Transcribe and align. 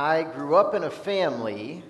I 0.00 0.22
grew 0.22 0.54
up 0.54 0.74
in 0.74 0.84
a 0.84 0.90
family 0.90 1.82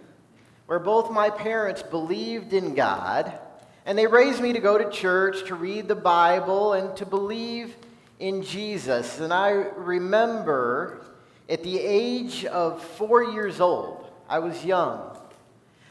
where 0.65 0.79
both 0.79 1.11
my 1.11 1.29
parents 1.29 1.83
believed 1.83 2.55
in 2.55 2.75
God, 2.75 3.39
and 3.85 3.99
they 3.99 4.07
raised 4.07 4.41
me 4.41 4.55
to 4.55 4.61
go 4.61 4.79
to 4.79 4.89
church, 4.89 5.47
to 5.49 5.55
read 5.55 5.89
the 5.89 5.95
Bible, 5.95 6.73
and 6.73 6.97
to 6.97 7.05
believe 7.05 7.77
in 8.19 8.43
Jesus. 8.43 9.21
And 9.21 9.31
I 9.31 9.51
remember 9.51 11.03
at 11.51 11.63
the 11.63 11.79
age 11.79 12.47
of 12.47 12.83
four 12.83 13.23
years 13.23 13.61
old, 13.61 14.11
I 14.27 14.39
was 14.39 14.65
young, 14.65 15.15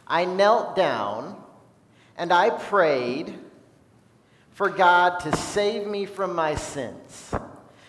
I 0.08 0.26
knelt 0.26 0.76
down 0.76 1.40
and 2.18 2.34
I 2.34 2.50
prayed 2.50 3.32
for 4.54 4.70
God 4.70 5.20
to 5.20 5.38
save 5.38 5.86
me 5.86 6.08
from 6.08 6.34
my 6.34 6.56
sins. 6.56 7.32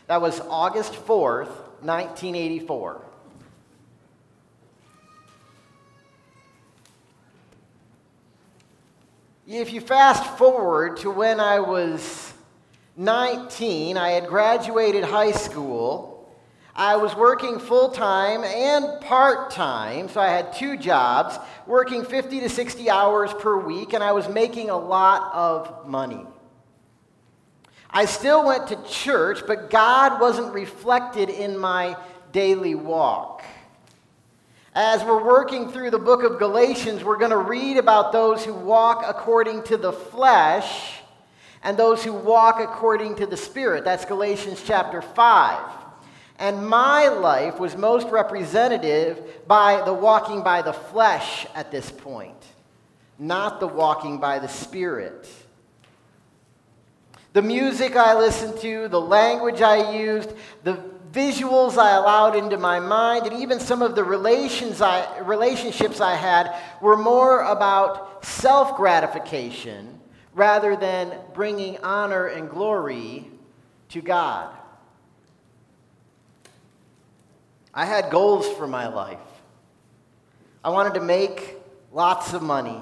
That 0.07 0.21
was 0.21 0.41
August 0.41 0.93
4th, 0.93 1.49
1984. 1.81 3.08
If 9.51 9.73
you 9.73 9.81
fast 9.81 10.37
forward 10.37 10.99
to 10.99 11.11
when 11.11 11.41
I 11.41 11.61
was 11.61 12.35
19, 12.99 13.97
I 13.97 14.11
had 14.11 14.27
graduated 14.27 15.05
high 15.05 15.33
school. 15.33 16.31
I 16.77 16.97
was 16.97 17.17
working 17.17 17.59
full 17.59 17.89
time 17.89 18.45
and 18.45 19.01
part 19.01 19.51
time, 19.51 20.11
so 20.11 20.21
I 20.21 20.29
had 20.29 20.53
two 20.53 20.77
jobs, 20.77 21.39
working 21.67 22.05
50 22.05 22.41
to 22.41 22.51
60 22.51 22.91
hours 22.91 23.33
per 23.33 23.59
week, 23.59 23.95
and 23.95 24.05
I 24.05 24.13
was 24.13 24.29
making 24.29 24.69
a 24.69 24.77
lot 24.77 25.33
of 25.33 25.89
money. 25.89 26.27
I 27.89 28.05
still 28.05 28.47
went 28.47 28.67
to 28.67 28.77
church, 28.85 29.45
but 29.47 29.71
God 29.71 30.21
wasn't 30.21 30.53
reflected 30.53 31.31
in 31.31 31.57
my 31.57 31.97
daily 32.33 32.75
walk. 32.75 33.43
As 34.81 35.03
we're 35.03 35.25
working 35.25 35.73
through 35.73 35.91
the 35.91 35.99
book 35.99 36.23
of 36.23 36.39
Galatians, 36.39 37.03
we're 37.03 37.17
going 37.17 37.33
to 37.33 37.37
read 37.37 37.79
about 37.79 38.13
those 38.13 38.45
who 38.45 38.55
walk 38.55 39.03
according 39.05 39.65
to 39.65 39.77
the 39.77 39.93
flesh 39.93 41.01
and 41.65 41.77
those 41.77 42.05
who 42.05 42.13
walk 42.13 42.61
according 42.61 43.17
to 43.17 43.27
the 43.27 43.37
Spirit. 43.37 43.85
That's 43.85 44.05
Galatians 44.05 44.63
chapter 44.65 45.03
5. 45.03 45.59
And 46.39 46.65
my 46.65 47.09
life 47.09 47.59
was 47.59 47.77
most 47.77 48.07
representative 48.07 49.49
by 49.49 49.83
the 49.85 49.93
walking 49.93 50.45
by 50.45 50.63
the 50.63 50.75
flesh 50.75 51.45
at 51.57 51.73
this 51.73 51.91
point, 51.91 52.41
not 53.19 53.59
the 53.59 53.67
walking 53.67 54.19
by 54.19 54.39
the 54.39 54.47
Spirit. 54.47 55.29
The 57.33 57.43
music 57.43 57.97
I 57.97 58.17
listened 58.17 58.61
to, 58.61 58.87
the 58.87 59.01
language 59.01 59.61
I 59.61 59.99
used, 59.99 60.33
the 60.63 60.81
visuals 61.13 61.79
I 61.79 61.97
allowed 61.97 62.37
into 62.37 62.59
my 62.59 62.81
mind, 62.81 63.27
and 63.27 63.41
even 63.41 63.61
some 63.61 63.83
of 63.83 63.95
the 63.95 64.05
relations 64.05 64.81
I, 64.81 65.19
relationships 65.21 66.01
I 66.01 66.15
had 66.15 66.55
were 66.81 66.97
more 66.97 67.43
about 67.43 68.25
self 68.25 68.77
gratification 68.77 70.01
rather 70.35 70.77
than 70.77 71.13
bringing 71.35 71.79
honor 71.79 72.27
and 72.27 72.49
glory 72.49 73.27
to 73.91 74.01
God. 74.01 74.55
I 77.75 77.85
had 77.85 78.11
goals 78.11 78.49
for 78.49 78.67
my 78.67 78.89
life. 78.89 79.19
I 80.65 80.71
wanted 80.71 80.95
to 80.95 81.01
make 81.01 81.57
lots 81.93 82.33
of 82.33 82.43
money. 82.43 82.81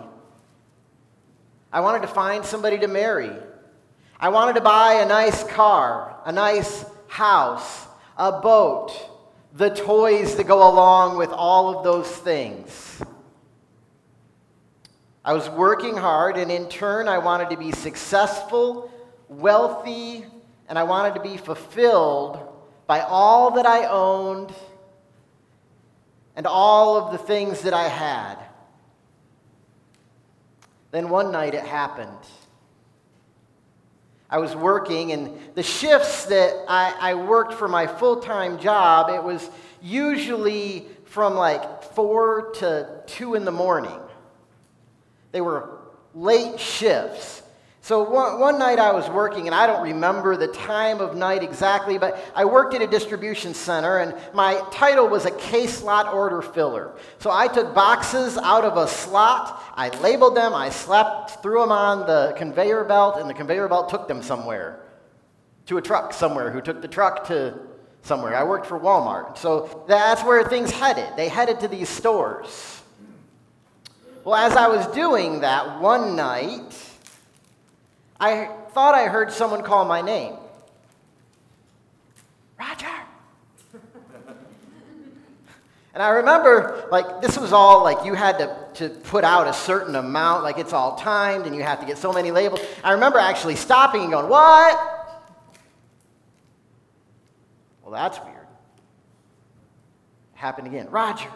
I 1.73 1.81
wanted 1.81 2.03
to 2.03 2.09
find 2.09 2.45
somebody 2.45 2.79
to 2.79 2.89
marry. 2.89 3.31
I 4.19 4.31
wanted 4.31 4.55
to 4.55 4.63
buy 4.63 4.95
a 4.95 5.07
nice 5.07 5.45
car, 5.45 6.17
a 6.25 6.33
nice 6.33 6.85
house, 7.09 7.86
a 8.17 8.41
boat, 8.41 8.93
the 9.53 9.71
toys 9.71 10.37
that 10.37 10.47
go 10.47 10.69
along 10.69 11.19
with 11.19 11.31
all 11.31 11.77
of 11.77 11.85
those 11.85 12.09
things. 12.09 13.03
I 15.25 15.33
was 15.33 15.51
working 15.51 15.97
hard, 15.97 16.37
and 16.37 16.51
in 16.51 16.69
turn, 16.69 17.09
I 17.09 17.19
wanted 17.19 17.51
to 17.51 17.57
be 17.57 17.73
successful, 17.73 18.91
wealthy, 19.29 20.25
and 20.69 20.79
I 20.79 20.85
wanted 20.85 21.15
to 21.15 21.21
be 21.21 21.37
fulfilled 21.37 22.39
by 22.87 23.01
all 23.01 23.51
that 23.53 23.67
I 23.67 23.87
owned 23.87 24.53
and 26.37 26.47
all 26.47 26.97
of 26.97 27.13
the 27.13 27.19
things 27.19 27.63
that 27.63 27.75
I 27.75 27.89
had. 27.89 28.37
Then 30.91 31.09
one 31.09 31.33
night 31.33 31.55
it 31.55 31.65
happened. 31.65 32.11
I 34.29 34.39
was 34.39 34.57
working, 34.57 35.13
and 35.13 35.39
the 35.55 35.63
shifts 35.63 36.27
that 36.27 36.65
I, 36.69 36.95
I 37.01 37.15
worked 37.15 37.55
for 37.55 37.69
my 37.69 37.87
full 37.87 38.17
time 38.17 38.59
job, 38.59 39.11
it 39.11 39.23
was 39.23 39.49
usually 39.81 40.87
from 41.05 41.35
like 41.35 41.83
4 41.95 42.53
to 42.57 43.03
2 43.07 43.35
in 43.35 43.45
the 43.45 43.53
morning. 43.53 43.99
They 45.33 45.41
were 45.41 45.79
late 46.15 46.59
shifts. 46.59 47.43
So 47.87 48.03
one, 48.03 48.41
one 48.41 48.59
night 48.59 48.81
I 48.81 48.91
was 48.91 49.09
working, 49.09 49.47
and 49.47 49.55
I 49.55 49.69
don't 49.69 49.85
remember 49.85 50.37
the 50.37 50.49
time 50.49 51.01
of 51.01 51.15
night 51.15 51.45
exactly, 51.45 51.99
but 51.99 52.19
I 52.35 52.45
worked 52.45 52.75
at 52.75 52.83
a 52.83 52.87
distribution 52.89 53.55
center, 53.55 53.99
and 53.99 54.13
my 54.35 54.61
title 54.73 55.07
was 55.07 55.25
a 55.25 55.31
case 55.31 55.79
slot 55.79 56.13
order 56.13 56.43
filler. 56.43 56.97
So 57.21 57.31
I 57.31 57.47
took 57.47 57.77
boxes 57.77 58.39
out 58.39 58.65
of 58.65 58.77
a 58.77 58.89
slot, 58.89 59.63
I 59.77 59.91
labeled 60.01 60.37
them, 60.37 60.53
I 60.53 60.69
slapped, 60.69 61.45
threw 61.45 61.61
them 61.61 61.71
on 61.71 62.09
the 62.09 62.35
conveyor 62.37 62.83
belt, 62.87 63.19
and 63.19 63.31
the 63.31 63.35
conveyor 63.35 63.69
belt 63.69 63.89
took 63.89 64.09
them 64.09 64.21
somewhere 64.21 64.81
to 65.67 65.79
a 65.79 65.81
truck 65.81 66.13
somewhere 66.13 66.51
who 66.51 66.61
took 66.61 66.83
the 66.83 66.89
truck 66.89 67.25
to 67.29 67.57
somewhere. 68.03 68.35
I 68.35 68.43
worked 68.43 68.67
for 68.67 68.81
Walmart. 68.81 69.39
So 69.39 69.85
that's 69.87 70.25
where 70.25 70.43
things 70.43 70.73
headed. 70.73 71.17
They 71.17 71.29
headed 71.29 71.61
to 71.61 71.69
these 71.69 71.89
stores. 71.89 72.83
Well, 74.25 74.35
as 74.35 74.57
I 74.57 74.67
was 74.67 74.89
doing 74.89 75.39
that 75.43 75.81
one 75.81 76.17
night, 76.17 76.86
I 78.19 78.47
thought 78.73 78.95
I 78.95 79.07
heard 79.07 79.33
someone 79.33 79.63
call 79.63 79.85
my 79.85 80.01
name 80.01 80.35
Roger. 82.59 82.87
and 85.95 86.03
I 86.03 86.09
remember, 86.09 86.89
like, 86.91 87.21
this 87.21 87.37
was 87.39 87.53
all 87.53 87.85
like 87.85 88.05
you 88.05 88.15
had 88.15 88.39
to, 88.39 88.57
to 88.75 88.89
put 88.89 89.25
out 89.25 89.47
a 89.47 89.53
certain 89.53 89.95
amount, 89.95 90.43
like 90.43 90.59
it's 90.59 90.73
all 90.73 90.97
timed 90.97 91.47
and 91.47 91.55
you 91.55 91.63
have 91.63 91.81
to 91.81 91.87
get 91.87 91.99
so 91.99 92.13
many 92.13 92.31
labels. 92.31 92.61
I 92.83 92.93
remember 92.93 93.19
actually 93.19 93.57
stopping 93.57 94.03
and 94.03 94.11
going, 94.11 94.29
What? 94.29 94.93
Well, 97.83 97.93
that's 97.93 98.19
weird. 98.25 98.35
Happened 100.35 100.67
again. 100.67 100.89
Roger. 100.91 101.29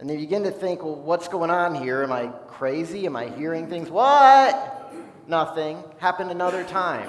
And 0.00 0.08
they 0.08 0.16
begin 0.16 0.44
to 0.44 0.50
think, 0.50 0.84
well, 0.84 0.94
what's 0.94 1.26
going 1.28 1.50
on 1.50 1.74
here? 1.74 2.02
Am 2.02 2.12
I 2.12 2.28
crazy? 2.46 3.06
Am 3.06 3.16
I 3.16 3.28
hearing 3.30 3.66
things? 3.68 3.90
What? 3.90 4.92
Nothing. 5.26 5.82
Happened 5.98 6.30
another 6.30 6.62
time. 6.64 7.08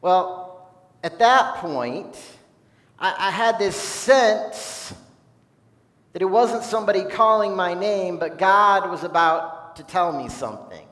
Well, 0.00 0.70
at 1.02 1.18
that 1.18 1.56
point, 1.56 2.16
I, 2.98 3.14
I 3.18 3.30
had 3.30 3.58
this 3.58 3.76
sense 3.76 4.94
that 6.12 6.22
it 6.22 6.26
wasn't 6.26 6.62
somebody 6.62 7.02
calling 7.02 7.56
my 7.56 7.74
name, 7.74 8.18
but 8.18 8.38
God 8.38 8.88
was 8.88 9.02
about 9.02 9.76
to 9.76 9.82
tell 9.82 10.12
me 10.12 10.28
something. 10.28 10.86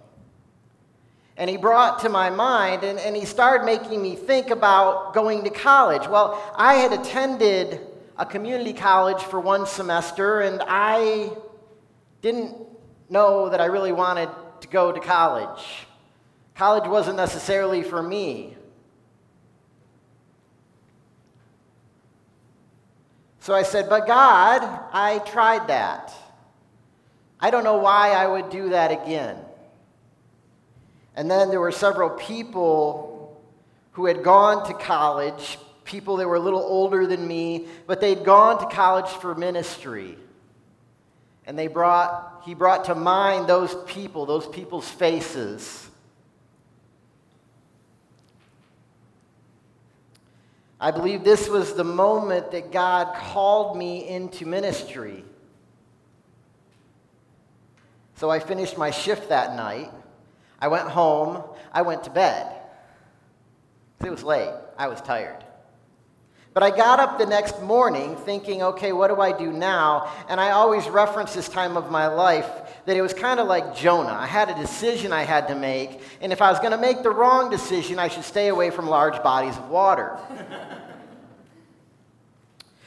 And 1.36 1.48
he 1.48 1.56
brought 1.56 2.00
to 2.00 2.08
my 2.08 2.30
mind, 2.30 2.82
and, 2.82 2.98
and 2.98 3.14
he 3.14 3.24
started 3.24 3.64
making 3.64 4.02
me 4.02 4.16
think 4.16 4.50
about 4.50 5.14
going 5.14 5.44
to 5.44 5.50
college. 5.50 6.08
Well, 6.08 6.42
I 6.56 6.74
had 6.74 6.92
attended 6.92 7.80
a 8.18 8.26
community 8.26 8.72
college 8.72 9.22
for 9.22 9.40
one 9.40 9.66
semester, 9.66 10.40
and 10.40 10.62
I 10.66 11.30
didn't 12.22 12.56
know 13.10 13.50
that 13.50 13.60
I 13.60 13.66
really 13.66 13.92
wanted 13.92 14.30
to 14.60 14.68
go 14.68 14.90
to 14.90 15.00
college. 15.00 15.86
College 16.54 16.88
wasn't 16.88 17.16
necessarily 17.16 17.82
for 17.82 18.02
me. 18.02 18.56
So 23.40 23.54
I 23.54 23.62
said, 23.62 23.88
But 23.88 24.06
God, 24.06 24.62
I 24.92 25.18
tried 25.20 25.68
that. 25.68 26.12
I 27.38 27.50
don't 27.50 27.64
know 27.64 27.76
why 27.76 28.12
I 28.12 28.26
would 28.26 28.50
do 28.50 28.70
that 28.70 28.90
again. 28.90 29.36
And 31.14 31.30
then 31.30 31.50
there 31.50 31.60
were 31.60 31.72
several 31.72 32.10
people 32.10 33.40
who 33.92 34.06
had 34.06 34.22
gone 34.22 34.66
to 34.66 34.74
college 34.74 35.58
people 35.86 36.16
that 36.16 36.28
were 36.28 36.36
a 36.36 36.40
little 36.40 36.60
older 36.60 37.06
than 37.06 37.26
me, 37.26 37.66
but 37.86 38.00
they'd 38.00 38.24
gone 38.24 38.58
to 38.58 38.66
college 38.74 39.08
for 39.08 39.34
ministry. 39.34 40.18
And 41.46 41.58
they 41.58 41.68
brought, 41.68 42.42
he 42.44 42.54
brought 42.54 42.86
to 42.86 42.94
mind 42.94 43.46
those 43.46 43.74
people, 43.86 44.26
those 44.26 44.46
people's 44.46 44.88
faces. 44.88 45.88
I 50.78 50.90
believe 50.90 51.24
this 51.24 51.48
was 51.48 51.72
the 51.74 51.84
moment 51.84 52.50
that 52.50 52.70
God 52.70 53.14
called 53.14 53.78
me 53.78 54.06
into 54.06 54.44
ministry. 54.44 55.24
So 58.16 58.28
I 58.28 58.40
finished 58.40 58.76
my 58.76 58.90
shift 58.90 59.28
that 59.28 59.56
night. 59.56 59.90
I 60.60 60.68
went 60.68 60.88
home. 60.88 61.42
I 61.72 61.82
went 61.82 62.04
to 62.04 62.10
bed. 62.10 62.52
It 64.04 64.10
was 64.10 64.22
late. 64.22 64.52
I 64.76 64.88
was 64.88 65.00
tired. 65.00 65.45
But 66.56 66.62
I 66.62 66.74
got 66.74 67.00
up 67.00 67.18
the 67.18 67.26
next 67.26 67.60
morning 67.60 68.16
thinking, 68.16 68.62
okay, 68.62 68.92
what 68.92 69.08
do 69.08 69.20
I 69.20 69.30
do 69.30 69.52
now? 69.52 70.10
And 70.26 70.40
I 70.40 70.52
always 70.52 70.88
reference 70.88 71.34
this 71.34 71.50
time 71.50 71.76
of 71.76 71.90
my 71.90 72.06
life 72.06 72.48
that 72.86 72.96
it 72.96 73.02
was 73.02 73.12
kind 73.12 73.40
of 73.40 73.46
like 73.46 73.76
Jonah. 73.76 74.14
I 74.14 74.24
had 74.24 74.48
a 74.48 74.54
decision 74.54 75.12
I 75.12 75.24
had 75.24 75.48
to 75.48 75.54
make, 75.54 76.00
and 76.22 76.32
if 76.32 76.40
I 76.40 76.50
was 76.50 76.58
going 76.58 76.70
to 76.70 76.78
make 76.78 77.02
the 77.02 77.10
wrong 77.10 77.50
decision, 77.50 77.98
I 77.98 78.08
should 78.08 78.24
stay 78.24 78.48
away 78.48 78.70
from 78.70 78.86
large 78.86 79.22
bodies 79.22 79.54
of 79.54 79.68
water. 79.68 80.18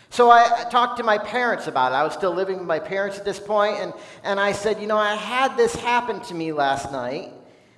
so 0.09 0.31
I, 0.31 0.65
talked 0.71 0.97
to 0.97 1.03
my 1.03 1.19
parents 1.19 1.67
about 1.67 1.91
it. 1.91 1.95
I 1.95 2.03
was 2.03 2.15
still 2.15 2.33
living 2.33 2.57
with 2.57 2.65
my 2.65 2.79
parents 2.79 3.19
at 3.19 3.23
this 3.23 3.39
point, 3.39 3.75
and, 3.75 3.93
and 4.23 4.39
I 4.39 4.53
said, 4.53 4.81
you 4.81 4.87
know, 4.87 4.97
I 4.97 5.13
had 5.13 5.55
this 5.57 5.75
happen 5.75 6.21
to 6.21 6.33
me 6.33 6.53
last 6.53 6.91
night. 6.91 7.33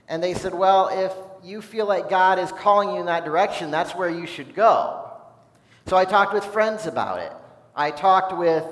And 0.07 0.23
they 0.23 0.35
said, 0.35 0.53
well, 0.53 0.87
if 0.87 1.45
you 1.45 1.61
feel 1.61 1.85
like 1.85 2.09
God 2.09 2.39
is 2.39 2.49
calling 2.53 2.91
you 2.91 3.01
in 3.01 3.07
that 3.07 3.25
direction, 3.25 3.71
that's 3.71 3.93
where 3.93 4.09
you 4.09 4.25
should 4.25 4.55
go. 4.55 5.10
So 5.87 5.97
I 5.97 6.05
talked 6.05 6.33
with 6.33 6.45
friends 6.45 6.85
about 6.87 7.19
it. 7.19 7.31
I 7.75 7.91
talked 7.91 8.37
with 8.37 8.65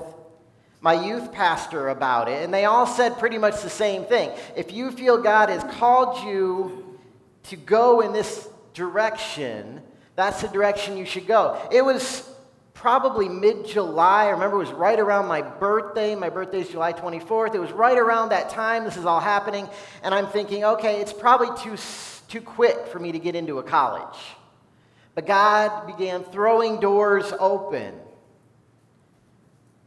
my 0.81 1.05
youth 1.05 1.31
pastor 1.33 1.89
about 1.89 2.29
it, 2.29 2.43
and 2.43 2.53
they 2.53 2.65
all 2.65 2.87
said 2.87 3.17
pretty 3.17 3.37
much 3.37 3.61
the 3.61 3.69
same 3.69 4.05
thing. 4.05 4.31
If 4.55 4.71
you 4.71 4.91
feel 4.91 5.21
God 5.21 5.49
has 5.49 5.63
called 5.75 6.23
you 6.25 6.99
to 7.43 7.55
go 7.55 8.01
in 8.01 8.13
this 8.13 8.47
direction, 8.73 9.81
that's 10.15 10.41
the 10.41 10.47
direction 10.47 10.97
you 10.97 11.05
should 11.05 11.27
go. 11.27 11.59
It 11.71 11.83
was 11.83 12.29
probably 12.73 13.27
mid 13.27 13.67
July. 13.67 14.25
I 14.25 14.29
remember 14.29 14.55
it 14.55 14.59
was 14.59 14.71
right 14.71 14.99
around 14.99 15.27
my 15.27 15.41
birthday. 15.41 16.15
My 16.15 16.29
birthday 16.29 16.61
is 16.61 16.69
July 16.69 16.93
24th. 16.93 17.53
It 17.53 17.59
was 17.59 17.73
right 17.73 17.97
around 17.97 18.29
that 18.29 18.49
time 18.49 18.85
this 18.85 18.95
is 18.95 19.05
all 19.05 19.19
happening, 19.19 19.67
and 20.01 20.15
I'm 20.15 20.27
thinking, 20.27 20.63
okay, 20.63 21.01
it's 21.01 21.11
probably 21.11 21.49
too, 21.61 21.75
too 22.29 22.41
quick 22.41 22.87
for 22.87 22.99
me 22.99 23.11
to 23.11 23.19
get 23.19 23.35
into 23.35 23.59
a 23.59 23.63
college. 23.63 24.17
But 25.19 25.25
God 25.25 25.85
began 25.85 26.23
throwing 26.23 26.79
doors 26.79 27.33
open. 27.41 27.93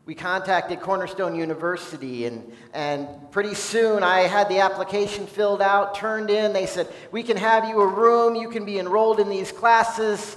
We 0.05 0.15
contacted 0.15 0.81
Cornerstone 0.81 1.35
University, 1.35 2.27
and, 2.27 2.53
and 2.75 3.09
pretty 3.31 3.55
soon 3.55 4.03
I 4.03 4.25
had 4.29 4.51
the 4.51 4.59
application 4.59 5.27
filled 5.27 5.63
out, 5.63 5.95
turned 5.95 6.29
in. 6.29 6.53
They 6.53 6.67
said, 6.67 6.87
We 7.13 7.23
can 7.23 7.39
have 7.39 7.67
you 7.67 7.81
a 7.81 7.87
room, 7.87 8.37
you 8.37 8.51
can 8.51 8.67
be 8.67 8.79
enrolled 8.79 9.21
in 9.21 9.31
these 9.31 9.51
classes. 9.51 10.37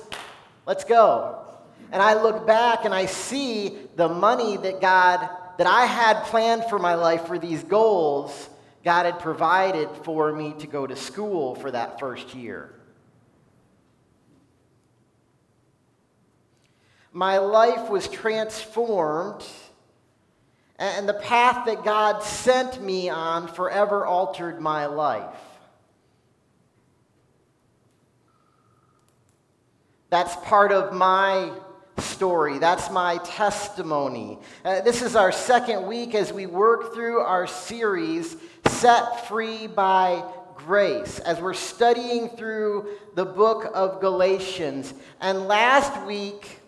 Let's 0.66 0.86
go. 0.86 1.44
And 1.92 2.02
I 2.02 2.14
look 2.14 2.48
back 2.48 2.86
and 2.86 2.94
I 2.94 3.08
see 3.08 3.78
the 3.98 4.08
money 4.08 4.56
that 4.56 4.80
God, 4.80 5.30
that 5.58 5.68
I 5.68 5.88
had 5.88 6.24
planned 6.24 6.64
for 6.70 6.80
my 6.80 6.94
life 6.96 7.28
for 7.28 7.38
these 7.38 7.66
goals, 7.66 8.50
God 8.86 9.06
had 9.06 9.20
provided 9.20 9.90
for 10.06 10.32
me 10.32 10.54
to 10.60 10.68
go 10.68 10.88
to 10.88 10.96
school 10.96 11.56
for 11.56 11.70
that 11.70 12.00
first 12.00 12.34
year. 12.34 12.75
My 17.16 17.38
life 17.38 17.90
was 17.90 18.10
transformed, 18.10 19.42
and 20.78 21.08
the 21.08 21.14
path 21.14 21.66
that 21.66 21.86
God 21.86 22.22
sent 22.22 22.84
me 22.84 23.08
on 23.08 23.48
forever 23.48 24.06
altered 24.06 24.60
my 24.60 24.88
life. 24.88 25.34
That's 30.10 30.36
part 30.46 30.74
of 30.74 30.94
my 30.94 31.54
story. 32.00 32.60
That's 32.60 32.92
my 32.92 33.20
testimony. 33.24 34.38
Uh, 34.66 34.82
this 34.82 35.02
is 35.02 35.16
our 35.16 35.32
second 35.32 35.88
week 35.88 36.16
as 36.16 36.34
we 36.34 36.48
work 36.48 36.94
through 36.94 37.20
our 37.22 37.48
series, 37.48 38.36
Set 38.68 39.26
Free 39.30 39.68
by 39.68 40.22
Grace, 40.58 41.20
as 41.20 41.40
we're 41.40 41.54
studying 41.54 42.28
through 42.28 42.90
the 43.14 43.26
book 43.26 43.72
of 43.74 44.02
Galatians. 44.02 44.94
And 45.22 45.48
last 45.48 46.06
week, 46.06 46.60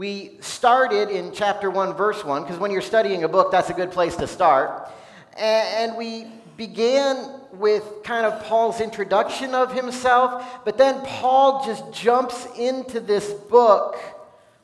we 0.00 0.38
started 0.40 1.10
in 1.10 1.30
chapter 1.30 1.70
1, 1.70 1.92
verse 1.92 2.24
1, 2.24 2.44
because 2.44 2.58
when 2.58 2.70
you're 2.70 2.80
studying 2.80 3.24
a 3.24 3.28
book, 3.28 3.52
that's 3.52 3.68
a 3.68 3.74
good 3.74 3.90
place 3.90 4.16
to 4.16 4.26
start. 4.26 4.90
And 5.36 5.94
we 5.94 6.24
began 6.56 7.38
with 7.52 7.84
kind 8.02 8.24
of 8.24 8.42
Paul's 8.44 8.80
introduction 8.80 9.54
of 9.54 9.74
himself, 9.74 10.64
but 10.64 10.78
then 10.78 11.02
Paul 11.04 11.66
just 11.66 11.92
jumps 11.92 12.46
into 12.58 12.98
this 12.98 13.30
book 13.30 13.98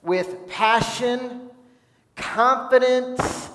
with 0.00 0.48
passion, 0.48 1.50
confidence, 2.14 3.50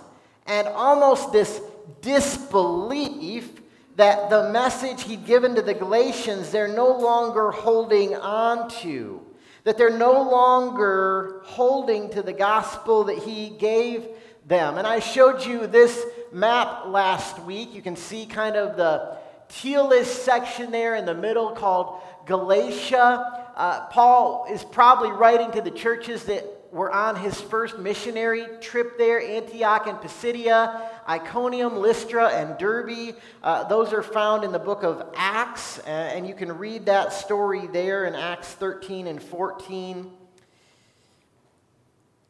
and 0.45 0.67
almost 0.67 1.31
this 1.31 1.61
disbelief 2.01 3.59
that 3.95 4.29
the 4.29 4.51
message 4.51 5.01
he'd 5.01 5.25
given 5.25 5.55
to 5.55 5.63
the 5.63 5.73
Galatians, 5.73 6.51
they're 6.51 6.67
no 6.67 6.95
longer 6.95 7.49
holding 7.49 8.13
on 8.17 8.69
to 8.81 9.25
that 9.63 9.77
they're 9.77 9.97
no 9.97 10.29
longer 10.29 11.41
holding 11.43 12.09
to 12.11 12.21
the 12.21 12.33
gospel 12.33 13.05
that 13.05 13.19
he 13.19 13.49
gave 13.49 14.07
them. 14.45 14.77
And 14.77 14.87
I 14.87 14.99
showed 14.99 15.45
you 15.45 15.67
this 15.67 16.03
map 16.31 16.87
last 16.87 17.39
week. 17.43 17.73
You 17.73 17.81
can 17.81 17.95
see 17.95 18.25
kind 18.25 18.55
of 18.55 18.75
the 18.75 19.17
tealish 19.49 20.05
section 20.05 20.71
there 20.71 20.95
in 20.95 21.05
the 21.05 21.13
middle 21.13 21.51
called 21.51 22.01
Galatia. 22.25 23.51
Uh, 23.55 23.87
Paul 23.87 24.47
is 24.49 24.63
probably 24.63 25.11
writing 25.11 25.51
to 25.51 25.61
the 25.61 25.71
churches 25.71 26.23
that 26.23 26.45
were 26.71 26.91
on 26.91 27.17
his 27.17 27.39
first 27.39 27.77
missionary 27.77 28.45
trip 28.61 28.97
there 28.97 29.21
Antioch 29.21 29.87
and 29.87 29.99
Pisidia, 29.99 30.89
Iconium, 31.07 31.77
Lystra, 31.77 32.29
and 32.29 32.57
Derbe. 32.57 33.15
Uh, 33.43 33.65
those 33.65 33.91
are 33.91 34.01
found 34.01 34.43
in 34.43 34.51
the 34.51 34.59
book 34.59 34.83
of 34.83 35.03
Acts, 35.15 35.79
uh, 35.79 35.89
and 35.89 36.25
you 36.25 36.33
can 36.33 36.57
read 36.57 36.85
that 36.85 37.11
story 37.11 37.67
there 37.67 38.05
in 38.05 38.15
Acts 38.15 38.53
13 38.53 39.07
and 39.07 39.21
14. 39.21 40.11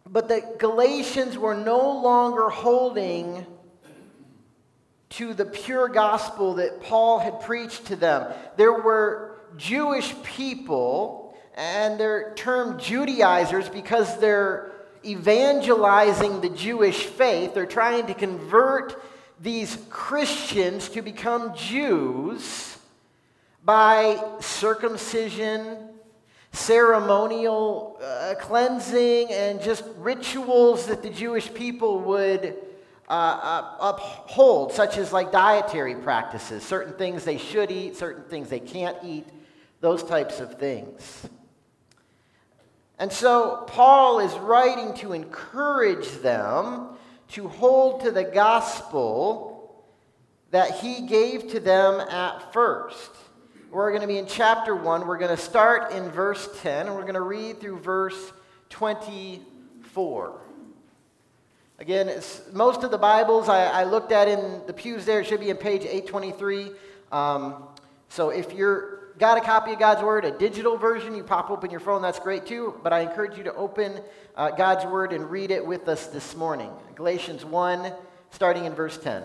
But 0.08 0.28
the 0.28 0.44
Galatians 0.58 1.38
were 1.38 1.56
no 1.56 2.00
longer 2.00 2.50
holding 2.50 3.46
to 5.12 5.34
the 5.34 5.46
pure 5.46 5.88
gospel 5.88 6.56
that 6.56 6.82
Paul 6.82 7.20
had 7.20 7.42
preached 7.42 7.86
to 7.88 7.96
them. 7.96 8.34
There 8.58 8.74
were 8.74 9.40
Jewish 9.58 10.16
people 10.24 11.21
and 11.56 12.00
they're 12.00 12.34
termed 12.36 12.80
Judaizers 12.80 13.70
because 13.70 14.20
they're 14.20 14.72
evangelizing 15.04 16.42
the 16.42 16.50
Jewish 16.50 17.06
faith. 17.06 17.54
They're 17.54 17.66
trying 17.66 18.08
to 18.08 18.14
convert 18.14 19.04
these 19.40 19.78
Christians 19.90 20.90
to 20.90 21.02
become 21.02 21.56
Jews 21.56 22.78
by 23.64 24.24
circumcision, 24.40 25.90
ceremonial 26.52 28.00
uh, 28.04 28.36
cleansing, 28.40 29.32
and 29.32 29.62
just 29.62 29.84
rituals 29.98 30.86
that 30.88 31.02
the 31.02 31.10
Jewish 31.10 31.52
people 31.54 32.00
would 32.02 32.56
uh, 33.10 33.12
uh, 33.12 33.76
uphold, 33.80 34.72
such 34.72 34.98
as 34.98 35.12
like 35.12 35.32
dietary 35.32 35.96
practices, 35.96 36.64
certain 36.64 36.94
things 36.94 37.24
they 37.24 37.38
should 37.38 37.72
eat, 37.72 37.96
certain 37.98 38.24
things 38.26 38.50
they 38.50 38.60
can't 38.60 38.98
eat, 39.04 39.28
those 39.80 40.04
types 40.04 40.40
of 40.40 40.58
things. 40.58 41.28
And 43.02 43.12
so 43.12 43.64
Paul 43.66 44.20
is 44.20 44.32
writing 44.34 44.94
to 44.98 45.14
encourage 45.14 46.08
them 46.20 46.90
to 47.30 47.48
hold 47.48 48.02
to 48.02 48.12
the 48.12 48.24
gospel 48.24 49.84
that 50.52 50.70
he 50.76 51.08
gave 51.08 51.50
to 51.50 51.60
them 51.60 52.00
at 52.00 52.54
first. 52.54 53.10
We're 53.72 53.90
going 53.90 54.02
to 54.02 54.08
be 54.08 54.20
in 54.20 54.28
chapter 54.28 54.76
1. 54.76 55.08
We're 55.08 55.18
going 55.18 55.36
to 55.36 55.42
start 55.42 55.94
in 55.94 56.12
verse 56.12 56.48
10, 56.62 56.86
and 56.86 56.96
we're 56.96 57.02
going 57.02 57.16
to 57.16 57.22
read 57.22 57.60
through 57.60 57.80
verse 57.80 58.34
24. 58.70 60.40
Again, 61.80 62.22
most 62.54 62.84
of 62.84 62.92
the 62.92 63.00
Bibles 63.00 63.50
I, 63.50 63.64
I, 63.66 63.84
looked 63.86 64.12
at 64.12 64.28
in 64.28 64.62
the 64.68 64.74
pews 64.74 65.06
there, 65.06 65.24
should 65.24 65.40
be 65.40 65.50
in 65.50 65.58
page 65.58 65.82
823. 65.82 66.70
Um, 67.12 67.64
so 68.10 68.30
if 68.30 68.54
you're 68.54 68.91
got 69.18 69.38
a 69.38 69.42
copy 69.42 69.74
of 69.74 69.80
God's 69.80 70.02
Word, 70.02 70.26
a 70.26 70.32
digital 70.32 70.78
version, 70.78 71.16
you 71.16 71.24
pop 71.24 71.50
open 71.50 71.72
your 71.72 71.80
phone, 71.80 72.02
that's 72.02 72.20
great 72.20 72.46
too. 72.46 72.80
But 72.84 72.94
I 72.94 73.02
encourage 73.02 73.38
you 73.38 73.44
to 73.46 73.54
open 73.54 74.02
uh, 74.36 74.52
God's 74.52 74.86
Word 74.86 75.14
and 75.14 75.30
read 75.30 75.52
it 75.52 75.66
with 75.66 75.88
us 75.88 76.08
this 76.08 76.36
morning. 76.36 76.72
Galatians 76.96 77.46
1, 77.46 77.94
starting 78.32 78.66
in 78.66 78.74
verse 78.74 78.98
10. 78.98 79.24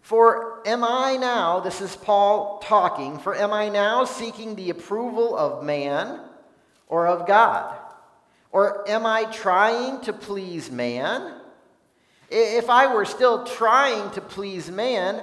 For 0.00 0.62
am 0.66 0.84
I 0.84 1.16
now, 1.16 1.60
this 1.60 1.80
is 1.80 1.96
Paul 1.96 2.60
talking, 2.60 3.18
for 3.18 3.34
am 3.34 3.52
I 3.52 3.68
now 3.68 4.04
seeking 4.04 4.54
the 4.54 4.70
approval 4.70 5.36
of 5.36 5.64
man 5.64 6.20
or 6.86 7.08
of 7.08 7.26
God? 7.26 7.76
Or 8.52 8.88
am 8.88 9.04
I 9.04 9.24
trying 9.24 10.00
to 10.02 10.12
please 10.12 10.70
man? 10.70 11.34
If 12.30 12.70
I 12.70 12.92
were 12.92 13.04
still 13.04 13.44
trying 13.44 14.10
to 14.12 14.20
please 14.20 14.70
man, 14.70 15.22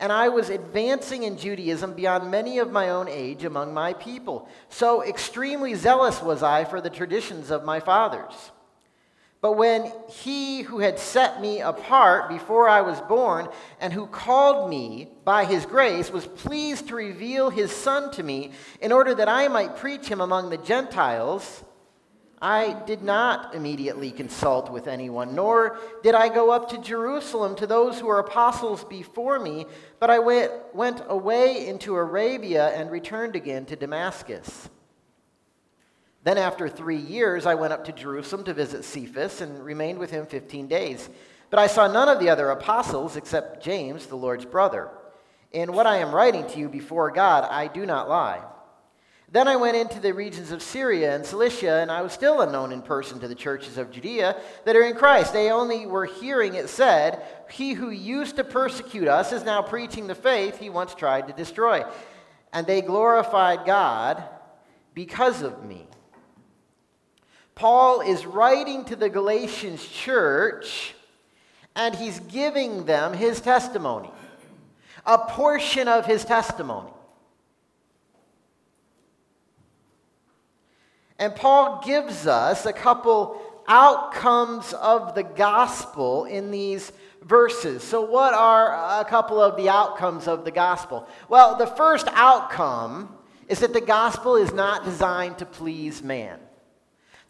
And 0.00 0.12
I 0.12 0.28
was 0.28 0.48
advancing 0.48 1.24
in 1.24 1.36
Judaism 1.36 1.94
beyond 1.94 2.30
many 2.30 2.58
of 2.58 2.70
my 2.70 2.90
own 2.90 3.08
age 3.08 3.44
among 3.44 3.74
my 3.74 3.94
people. 3.94 4.48
So 4.68 5.02
extremely 5.02 5.74
zealous 5.74 6.22
was 6.22 6.42
I 6.42 6.64
for 6.64 6.80
the 6.80 6.90
traditions 6.90 7.50
of 7.50 7.64
my 7.64 7.80
fathers. 7.80 8.52
But 9.40 9.52
when 9.52 9.92
he 10.08 10.62
who 10.62 10.80
had 10.80 10.98
set 10.98 11.40
me 11.40 11.60
apart 11.60 12.28
before 12.28 12.68
I 12.68 12.80
was 12.80 13.00
born 13.02 13.48
and 13.80 13.92
who 13.92 14.06
called 14.06 14.68
me 14.68 15.10
by 15.24 15.44
his 15.44 15.64
grace 15.64 16.10
was 16.10 16.26
pleased 16.26 16.88
to 16.88 16.96
reveal 16.96 17.48
his 17.48 17.70
son 17.70 18.10
to 18.12 18.22
me 18.24 18.50
in 18.80 18.90
order 18.90 19.14
that 19.14 19.28
I 19.28 19.46
might 19.46 19.76
preach 19.76 20.08
him 20.08 20.20
among 20.20 20.50
the 20.50 20.56
Gentiles, 20.56 21.62
I 22.40 22.74
did 22.86 23.02
not 23.02 23.54
immediately 23.54 24.12
consult 24.12 24.70
with 24.70 24.86
anyone, 24.86 25.34
nor 25.34 25.78
did 26.02 26.14
I 26.14 26.28
go 26.28 26.50
up 26.50 26.70
to 26.70 26.78
Jerusalem 26.78 27.56
to 27.56 27.66
those 27.66 27.98
who 27.98 28.06
were 28.06 28.20
apostles 28.20 28.84
before 28.84 29.38
me, 29.40 29.66
but 29.98 30.10
I 30.10 30.20
went, 30.20 30.52
went 30.72 31.02
away 31.08 31.66
into 31.66 31.96
Arabia 31.96 32.68
and 32.68 32.90
returned 32.90 33.34
again 33.34 33.66
to 33.66 33.76
Damascus. 33.76 34.70
Then, 36.22 36.38
after 36.38 36.68
three 36.68 36.96
years, 36.96 37.46
I 37.46 37.54
went 37.54 37.72
up 37.72 37.84
to 37.86 37.92
Jerusalem 37.92 38.44
to 38.44 38.54
visit 38.54 38.84
Cephas 38.84 39.40
and 39.40 39.64
remained 39.64 39.98
with 39.98 40.10
him 40.10 40.26
15 40.26 40.68
days. 40.68 41.08
But 41.50 41.58
I 41.58 41.66
saw 41.66 41.88
none 41.88 42.08
of 42.08 42.20
the 42.20 42.28
other 42.28 42.50
apostles 42.50 43.16
except 43.16 43.64
James, 43.64 44.06
the 44.06 44.16
Lord's 44.16 44.44
brother. 44.44 44.90
In 45.52 45.72
what 45.72 45.86
I 45.86 45.98
am 45.98 46.14
writing 46.14 46.46
to 46.48 46.58
you 46.58 46.68
before 46.68 47.10
God, 47.10 47.44
I 47.50 47.68
do 47.68 47.86
not 47.86 48.08
lie. 48.08 48.42
Then 49.30 49.46
I 49.46 49.56
went 49.56 49.76
into 49.76 50.00
the 50.00 50.14
regions 50.14 50.52
of 50.52 50.62
Syria 50.62 51.14
and 51.14 51.24
Cilicia, 51.24 51.80
and 51.80 51.90
I 51.90 52.00
was 52.00 52.12
still 52.12 52.40
unknown 52.40 52.72
in 52.72 52.80
person 52.80 53.20
to 53.20 53.28
the 53.28 53.34
churches 53.34 53.76
of 53.76 53.90
Judea 53.90 54.40
that 54.64 54.74
are 54.74 54.84
in 54.84 54.96
Christ. 54.96 55.34
They 55.34 55.50
only 55.50 55.84
were 55.84 56.06
hearing 56.06 56.54
it 56.54 56.70
said, 56.70 57.22
He 57.50 57.74
who 57.74 57.90
used 57.90 58.36
to 58.36 58.44
persecute 58.44 59.06
us 59.06 59.32
is 59.32 59.44
now 59.44 59.60
preaching 59.60 60.06
the 60.06 60.14
faith 60.14 60.58
he 60.58 60.70
once 60.70 60.94
tried 60.94 61.26
to 61.28 61.34
destroy. 61.34 61.84
And 62.54 62.66
they 62.66 62.80
glorified 62.80 63.66
God 63.66 64.24
because 64.94 65.42
of 65.42 65.62
me. 65.62 65.86
Paul 67.54 68.00
is 68.00 68.24
writing 68.24 68.86
to 68.86 68.96
the 68.96 69.10
Galatians 69.10 69.86
church, 69.86 70.94
and 71.76 71.94
he's 71.94 72.18
giving 72.20 72.86
them 72.86 73.12
his 73.12 73.42
testimony, 73.42 74.10
a 75.04 75.18
portion 75.18 75.86
of 75.86 76.06
his 76.06 76.24
testimony. 76.24 76.92
And 81.18 81.34
Paul 81.34 81.82
gives 81.84 82.26
us 82.26 82.64
a 82.66 82.72
couple 82.72 83.40
outcomes 83.66 84.72
of 84.72 85.14
the 85.14 85.22
gospel 85.22 86.24
in 86.24 86.50
these 86.50 86.92
verses. 87.22 87.82
So, 87.82 88.00
what 88.00 88.34
are 88.34 89.00
a 89.00 89.04
couple 89.04 89.40
of 89.40 89.56
the 89.56 89.68
outcomes 89.68 90.28
of 90.28 90.44
the 90.44 90.50
gospel? 90.50 91.06
Well, 91.28 91.56
the 91.56 91.66
first 91.66 92.08
outcome 92.12 93.14
is 93.48 93.60
that 93.60 93.72
the 93.72 93.80
gospel 93.80 94.36
is 94.36 94.52
not 94.52 94.84
designed 94.84 95.38
to 95.38 95.46
please 95.46 96.02
man. 96.02 96.38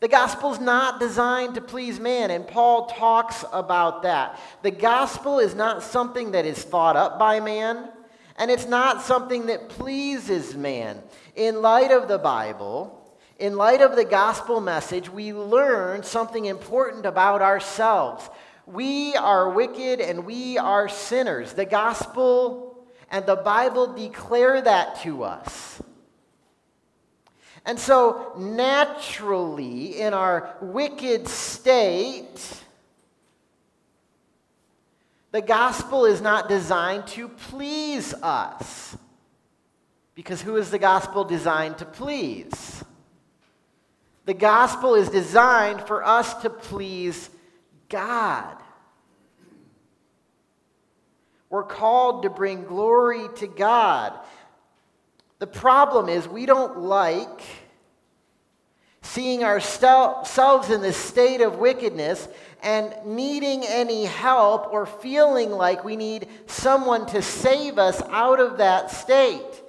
The 0.01 0.09
gospel 0.09 0.53
is 0.53 0.61
not 0.61 1.01
designed 1.01 1.57
to 1.57 1.61
please 1.61 1.99
man, 1.99 2.31
and 2.31 2.47
Paul 2.47 2.87
talks 2.87 3.45
about 3.53 4.03
that. 4.03 4.39
The 4.63 4.71
gospel 4.71 5.41
is 5.41 5.57
not 5.57 5.83
something 5.83 6.33
that 6.33 6.47
is 6.47 6.63
thought 6.63 6.95
up 6.95 7.19
by 7.19 7.41
man, 7.41 7.89
and 8.37 8.49
it's 8.49 8.67
not 8.67 9.03
something 9.03 9.47
that 9.47 9.69
pleases 9.69 10.55
man. 10.55 11.03
In 11.35 11.63
light 11.63 11.91
of 11.91 12.07
the 12.07 12.19
Bible, 12.19 12.98
in 13.39 13.57
light 13.57 13.81
of 13.81 13.95
the 13.95 14.05
gospel 14.05 14.61
message, 14.61 15.09
we 15.09 15.33
learn 15.33 16.03
something 16.03 16.47
important 16.47 17.07
about 17.07 17.41
ourselves. 17.41 18.29
We 18.67 19.15
are 19.15 19.51
wicked 19.51 20.01
and 20.01 20.27
we 20.27 20.59
are 20.59 20.89
sinners. 20.89 21.53
The 21.53 21.65
gospel 21.65 22.85
and 23.11 23.25
the 23.27 23.37
Bible 23.37 23.95
declare 23.95 24.61
that 24.61 25.01
to 25.03 25.23
us. 25.23 25.81
And 27.65 27.79
so, 27.79 28.33
naturally, 28.37 30.01
in 30.01 30.15
our 30.15 30.57
wicked 30.61 31.29
state, 31.29 32.63
the 35.31 35.43
gospel 35.43 36.07
is 36.07 36.21
not 36.21 36.49
designed 36.49 37.07
to 37.09 37.29
please 37.29 38.15
us. 38.15 38.97
Because 40.15 40.43
who 40.43 40.57
is 40.57 40.71
the 40.71 40.79
gospel 40.79 41.25
designed 41.25 41.79
to 41.79 41.85
please? 41.85 42.83
The 44.29 44.35
gospel 44.35 44.95
is 44.95 45.09
designed 45.09 45.81
for 45.87 46.05
us 46.05 46.35
to 46.43 46.51
please 46.51 47.31
God. 47.89 48.59
We're 51.49 51.63
called 51.63 52.25
to 52.25 52.29
bring 52.29 52.65
glory 52.65 53.27
to 53.37 53.47
God. 53.47 54.13
The 55.39 55.47
problem 55.47 56.11
is 56.11 56.29
we 56.29 56.45
don't 56.45 56.81
like 56.81 57.41
seeing 59.01 59.45
ourselves 59.45 60.69
in 60.69 60.83
this 60.83 60.99
state 60.99 61.41
of 61.41 61.57
wickedness 61.57 62.29
and 62.63 62.95
needing 63.07 63.65
any 63.65 64.05
help 64.05 64.71
or 64.71 64.85
feeling 64.85 65.53
like 65.53 65.85
we 65.85 65.97
need 65.97 66.29
someone 66.45 67.07
to 67.07 67.23
save 67.23 67.79
us 67.79 68.03
out 68.11 68.41
of 68.41 68.59
that 68.59 68.91
state. 68.91 69.63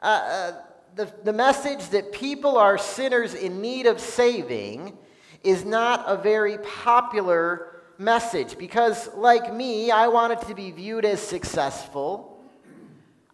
Uh, 0.00 0.06
uh, 0.06 0.52
the, 0.94 1.12
the 1.24 1.32
message 1.32 1.88
that 1.88 2.12
people 2.12 2.56
are 2.56 2.78
sinners 2.78 3.34
in 3.34 3.60
need 3.60 3.86
of 3.86 4.00
saving 4.00 4.96
is 5.42 5.64
not 5.64 6.04
a 6.06 6.16
very 6.16 6.58
popular 6.58 7.82
message 7.98 8.56
because, 8.56 9.12
like 9.14 9.52
me, 9.52 9.90
I 9.90 10.08
wanted 10.08 10.40
to 10.42 10.54
be 10.54 10.70
viewed 10.70 11.04
as 11.04 11.20
successful. 11.20 12.40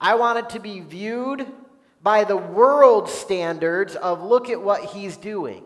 I 0.00 0.14
wanted 0.14 0.49
to 0.50 0.61
be 0.61 0.81
viewed 0.81 1.47
by 2.02 2.25
the 2.25 2.37
world 2.37 3.11
standards 3.11 3.95
of 3.95 4.23
look 4.23 4.49
at 4.49 4.61
what 4.61 4.87
he's 4.87 5.19
doing. 5.19 5.64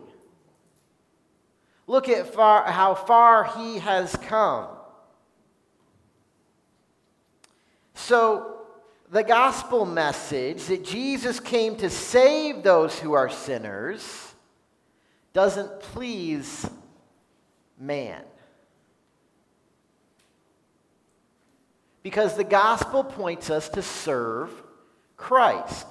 Look 1.87 2.09
at 2.09 2.33
far, 2.33 2.69
how 2.69 2.95
far 2.95 3.45
he 3.57 3.79
has 3.79 4.13
come. 4.17 4.67
So, 7.93 8.54
the 9.11 9.23
gospel 9.23 9.85
message 9.85 10.65
that 10.65 10.83
Jesus 10.83 11.39
came 11.39 11.75
to 11.77 11.89
save 11.89 12.63
those 12.63 12.99
who 12.99 13.13
are 13.13 13.29
sinners 13.29 14.33
doesn't 15.33 15.79
please 15.79 16.67
man. 17.79 18.23
Because 22.01 22.35
the 22.35 22.43
gospel 22.43 23.03
points 23.03 23.49
us 23.49 23.69
to 23.69 23.81
serve 23.81 24.51
Christ. 25.17 25.87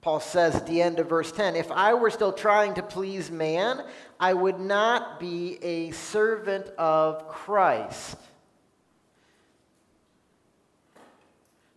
Paul 0.00 0.20
says 0.20 0.54
at 0.54 0.66
the 0.66 0.80
end 0.80 0.98
of 0.98 1.08
verse 1.08 1.30
10 1.32 1.56
If 1.56 1.70
I 1.70 1.94
were 1.94 2.10
still 2.10 2.32
trying 2.32 2.74
to 2.74 2.82
please 2.82 3.30
man, 3.30 3.82
I 4.20 4.34
would 4.34 4.60
not 4.60 5.18
be 5.18 5.58
a 5.62 5.92
servant 5.92 6.66
of 6.76 7.26
Christ. 7.26 8.18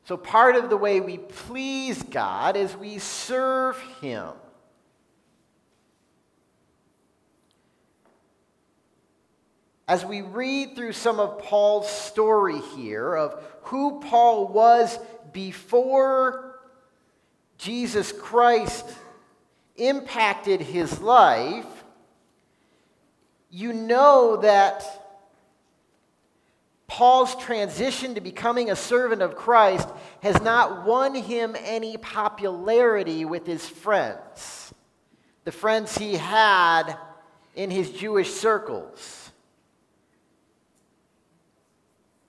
So, 0.03 0.17
part 0.17 0.57
of 0.57 0.69
the 0.69 0.75
way 0.75 0.99
we 0.99 1.17
please 1.17 2.03
God 2.03 2.57
is 2.57 2.75
we 2.75 2.99
serve 2.99 3.79
Him. 4.01 4.27
As 9.87 10.03
we 10.03 10.21
read 10.21 10.75
through 10.75 10.93
some 10.93 11.21
of 11.21 11.39
Paul's 11.39 11.89
story 11.89 12.59
here 12.75 13.15
of 13.15 13.41
who 13.63 14.01
Paul 14.01 14.49
was 14.49 14.99
before 15.31 16.59
Jesus 17.57 18.11
Christ 18.11 18.85
impacted 19.75 20.61
his 20.61 20.99
life, 20.99 21.82
you 23.53 23.71
know 23.71 24.37
that 24.37 24.83
Paul's 26.87 27.35
transition 27.35 28.15
to 28.15 28.21
becoming 28.21 28.71
a 28.71 28.75
servant 28.75 29.21
of 29.21 29.35
Christ 29.35 29.87
has 30.23 30.41
not 30.41 30.87
won 30.87 31.13
him 31.13 31.55
any 31.63 31.97
popularity 31.97 33.25
with 33.25 33.45
his 33.45 33.69
friends, 33.69 34.73
the 35.43 35.51
friends 35.51 35.95
he 35.95 36.15
had 36.15 36.95
in 37.55 37.69
his 37.69 37.91
Jewish 37.91 38.33
circles. 38.33 39.31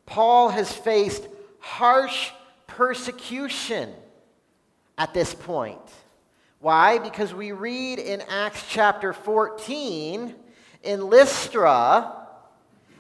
Paul 0.05 0.51
has 0.51 0.71
faced 0.71 1.27
harsh 1.59 2.33
persecution 2.67 3.95
at 4.99 5.15
this 5.15 5.35
point. 5.35 5.81
Why? 6.61 6.99
Because 6.99 7.33
we 7.33 7.53
read 7.53 7.99
in 7.99 8.21
Acts 8.29 8.63
chapter 8.69 9.15
14 9.15 10.35
in 10.85 11.09
Lystra, 11.09 12.13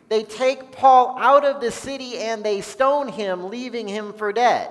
they 0.08 0.22
take 0.22 0.72
Paul 0.72 1.16
out 1.18 1.44
of 1.44 1.60
the 1.60 1.70
city 1.70 2.18
and 2.18 2.44
they 2.44 2.60
stone 2.60 3.08
him, 3.08 3.50
leaving 3.50 3.88
him 3.88 4.12
for 4.12 4.32
dead. 4.32 4.70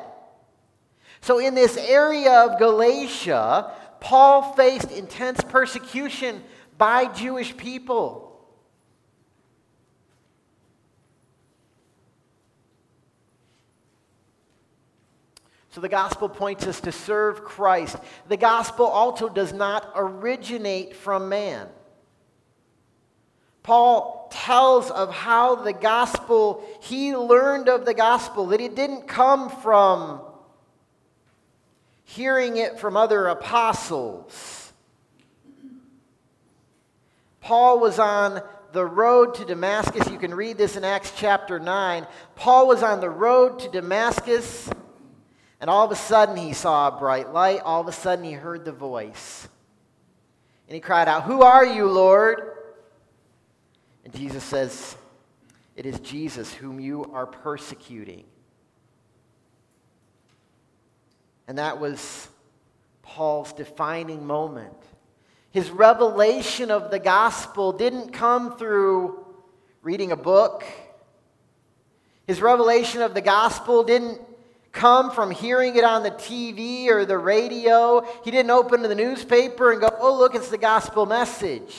So, 1.22 1.40
in 1.40 1.56
this 1.56 1.78
area 1.78 2.46
of 2.46 2.60
Galatia, 2.60 3.72
Paul 4.00 4.54
faced 4.54 4.92
intense 4.92 5.42
persecution 5.42 6.44
by 6.78 7.06
Jewish 7.06 7.56
people. 7.56 8.24
So 15.74 15.82
the 15.82 15.90
gospel 15.90 16.30
points 16.30 16.68
us 16.68 16.80
to 16.82 16.92
serve 16.92 17.44
Christ. 17.44 17.98
The 18.28 18.38
gospel 18.38 18.86
also 18.86 19.28
does 19.28 19.54
not 19.54 19.92
originate 19.96 20.96
from 20.96 21.30
man. 21.30 21.68
Paul 23.64 24.30
tells 24.32 24.92
of 24.92 25.14
how 25.14 25.56
the 25.56 25.74
gospel, 25.74 26.64
he 26.82 27.16
learned 27.16 27.70
of 27.70 27.86
the 27.86 27.94
gospel, 27.94 28.48
that 28.48 28.62
it 28.62 28.76
didn't 28.76 29.08
come 29.08 29.50
from 29.50 30.22
hearing 32.04 32.58
it 32.58 32.80
from 32.80 32.96
other 32.96 33.28
apostles. 33.28 34.74
Paul 37.40 37.80
was 37.80 38.00
on 38.00 38.42
the 38.74 38.86
road 38.86 39.36
to 39.36 39.46
Damascus. 39.46 40.10
You 40.10 40.18
can 40.18 40.34
read 40.34 40.58
this 40.58 40.76
in 40.76 40.84
Acts 40.84 41.12
chapter 41.16 41.60
9. 41.60 42.06
Paul 42.36 42.68
was 42.68 42.84
on 42.84 43.02
the 43.02 43.10
road 43.10 43.60
to 43.60 43.70
Damascus 43.70 44.70
and 45.64 45.70
all 45.70 45.86
of 45.86 45.92
a 45.92 45.96
sudden, 45.96 46.36
he 46.36 46.52
saw 46.52 46.90
a 46.90 46.92
bright 46.92 47.32
light. 47.32 47.62
All 47.62 47.80
of 47.80 47.88
a 47.88 47.94
sudden, 47.94 48.26
he 48.26 48.34
heard 48.34 48.66
the 48.66 48.74
voice. 48.74 49.48
And 50.68 50.76
he 50.76 50.82
cried 50.82 51.08
out, 51.08 51.24
Who 51.24 51.42
are 51.42 51.66
you, 51.66 51.90
Lord? 51.90 52.53
And 54.04 54.14
Jesus 54.14 54.44
says, 54.44 54.96
It 55.76 55.86
is 55.86 56.00
Jesus 56.00 56.54
whom 56.54 56.80
you 56.80 57.10
are 57.14 57.26
persecuting. 57.26 58.26
And 61.48 61.58
that 61.58 61.80
was 61.80 62.30
Paul's 63.02 63.54
defining 63.54 64.26
moment. 64.26 64.78
His 65.52 65.70
revelation 65.70 66.72
of 66.72 66.90
the 66.90 67.00
gospel 67.00 67.74
didn't 67.74 68.12
come 68.12 68.58
through 68.58 69.24
reading 69.84 70.12
a 70.12 70.18
book. 70.18 70.64
His 72.26 72.42
revelation 72.42 73.02
of 73.02 73.14
the 73.14 73.22
gospel 73.22 73.84
didn't 73.84 74.20
come 74.72 75.12
from 75.12 75.30
hearing 75.30 75.76
it 75.76 75.84
on 75.84 76.02
the 76.02 76.12
TV 76.12 76.88
or 76.88 77.06
the 77.06 77.18
radio. 77.18 78.04
He 78.24 78.32
didn't 78.32 78.50
open 78.50 78.82
the 78.82 78.96
newspaper 78.96 79.72
and 79.72 79.80
go, 79.80 79.90
oh, 80.00 80.18
look, 80.18 80.34
it's 80.34 80.50
the 80.50 80.58
gospel 80.58 81.06
message. 81.06 81.76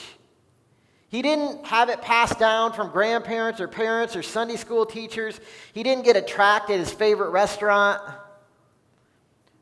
He 1.15 1.23
didn't 1.23 1.65
have 1.67 1.91
it 1.91 2.03
passed 2.03 2.41
down 2.41 2.73
from 2.73 2.91
grandparents 2.91 3.61
or 3.61 3.69
parents 3.69 4.17
or 4.17 4.23
Sunday 4.25 4.57
school 4.57 4.85
teachers. 4.85 5.39
He 5.73 5.85
didn't 5.85 6.05
get 6.05 6.17
a 6.17 6.21
tract 6.21 6.71
at 6.71 6.81
his 6.81 6.91
favorite 6.91 7.31
restaurant. 7.31 8.03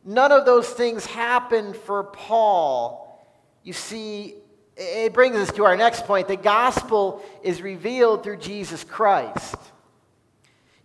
None 0.02 0.32
of 0.32 0.46
those 0.46 0.66
things 0.70 1.04
happened 1.04 1.76
for 1.76 2.04
Paul. 2.04 3.22
You 3.64 3.74
see, 3.74 4.36
it 4.78 5.12
brings 5.12 5.36
us 5.36 5.52
to 5.52 5.66
our 5.66 5.76
next 5.76 6.06
point. 6.06 6.26
The 6.26 6.36
gospel 6.36 7.22
is 7.42 7.60
revealed 7.60 8.22
through 8.22 8.38
Jesus 8.38 8.82
Christ. 8.82 9.56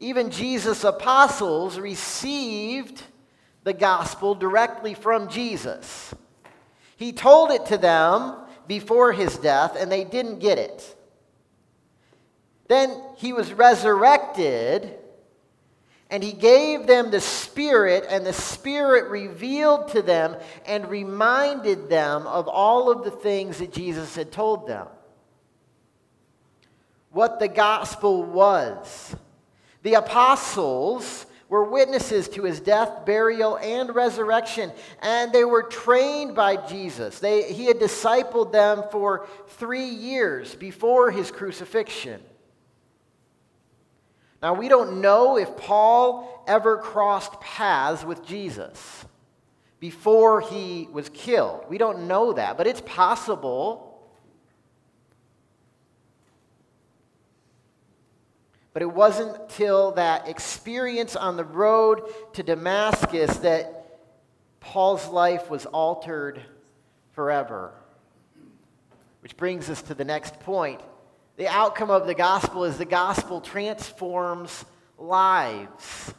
Even 0.01 0.31
Jesus' 0.31 0.83
apostles 0.83 1.79
received 1.79 3.03
the 3.63 3.71
gospel 3.71 4.35
directly 4.35 4.95
from 4.95 5.29
Jesus. 5.29 6.13
He 6.97 7.13
told 7.13 7.51
it 7.51 7.67
to 7.67 7.77
them 7.77 8.35
before 8.67 9.11
his 9.13 9.37
death, 9.37 9.75
and 9.79 9.91
they 9.91 10.03
didn't 10.03 10.39
get 10.39 10.57
it. 10.57 10.95
Then 12.67 13.01
he 13.15 13.31
was 13.33 13.53
resurrected, 13.53 14.97
and 16.09 16.23
he 16.23 16.33
gave 16.33 16.87
them 16.87 17.11
the 17.11 17.21
Spirit, 17.21 18.05
and 18.09 18.25
the 18.25 18.33
Spirit 18.33 19.09
revealed 19.09 19.89
to 19.89 20.01
them 20.01 20.35
and 20.65 20.89
reminded 20.89 21.89
them 21.89 22.27
of 22.27 22.47
all 22.47 22.91
of 22.91 23.03
the 23.03 23.11
things 23.11 23.59
that 23.59 23.71
Jesus 23.71 24.15
had 24.15 24.31
told 24.31 24.67
them. 24.67 24.87
What 27.11 27.39
the 27.39 27.47
gospel 27.47 28.23
was. 28.23 29.15
The 29.83 29.93
apostles 29.93 31.25
were 31.49 31.63
witnesses 31.63 32.27
to 32.29 32.43
his 32.43 32.59
death, 32.59 33.05
burial, 33.05 33.57
and 33.57 33.95
resurrection, 33.95 34.71
and 35.01 35.31
they 35.31 35.45
were 35.45 35.63
trained 35.63 36.35
by 36.35 36.57
Jesus. 36.67 37.19
They, 37.19 37.53
he 37.53 37.65
had 37.65 37.79
discipled 37.79 38.51
them 38.51 38.83
for 38.91 39.27
three 39.47 39.85
years 39.85 40.55
before 40.55 41.09
his 41.09 41.31
crucifixion. 41.31 42.21
Now, 44.41 44.53
we 44.53 44.67
don't 44.67 45.01
know 45.01 45.37
if 45.37 45.55
Paul 45.57 46.43
ever 46.47 46.77
crossed 46.77 47.39
paths 47.39 48.05
with 48.05 48.25
Jesus 48.25 49.05
before 49.79 50.41
he 50.41 50.87
was 50.91 51.09
killed. 51.09 51.65
We 51.69 51.77
don't 51.77 52.07
know 52.07 52.33
that, 52.33 52.57
but 52.57 52.67
it's 52.67 52.81
possible. 52.81 53.86
But 58.77 58.83
it 58.83 58.93
wasn't 58.93 59.49
till 59.49 59.93
that 59.93 60.27
experience 60.27 61.15
on 61.15 61.35
the 61.35 61.43
road 61.43 62.03
to 62.33 62.43
Damascus 62.43 63.37
that 63.37 63.97
Paul's 64.59 65.07
life 65.07 65.49
was 65.49 65.65
altered 65.65 66.39
forever. 67.13 67.73
Which 69.21 69.35
brings 69.35 69.67
us 69.71 69.81
to 69.81 69.95
the 69.95 70.05
next 70.05 70.39
point. 70.41 70.79
The 71.37 71.47
outcome 71.47 71.89
of 71.89 72.05
the 72.05 72.13
gospel 72.13 72.65
is 72.65 72.77
the 72.77 72.85
gospel 72.85 73.41
transforms 73.41 74.63
lives. 74.99 76.13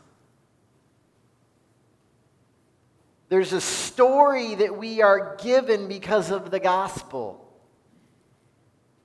There's 3.28 3.52
a 3.52 3.60
story 3.60 4.56
that 4.56 4.76
we 4.76 5.00
are 5.00 5.36
given 5.40 5.86
because 5.86 6.32
of 6.32 6.50
the 6.50 6.58
gospel. 6.58 7.48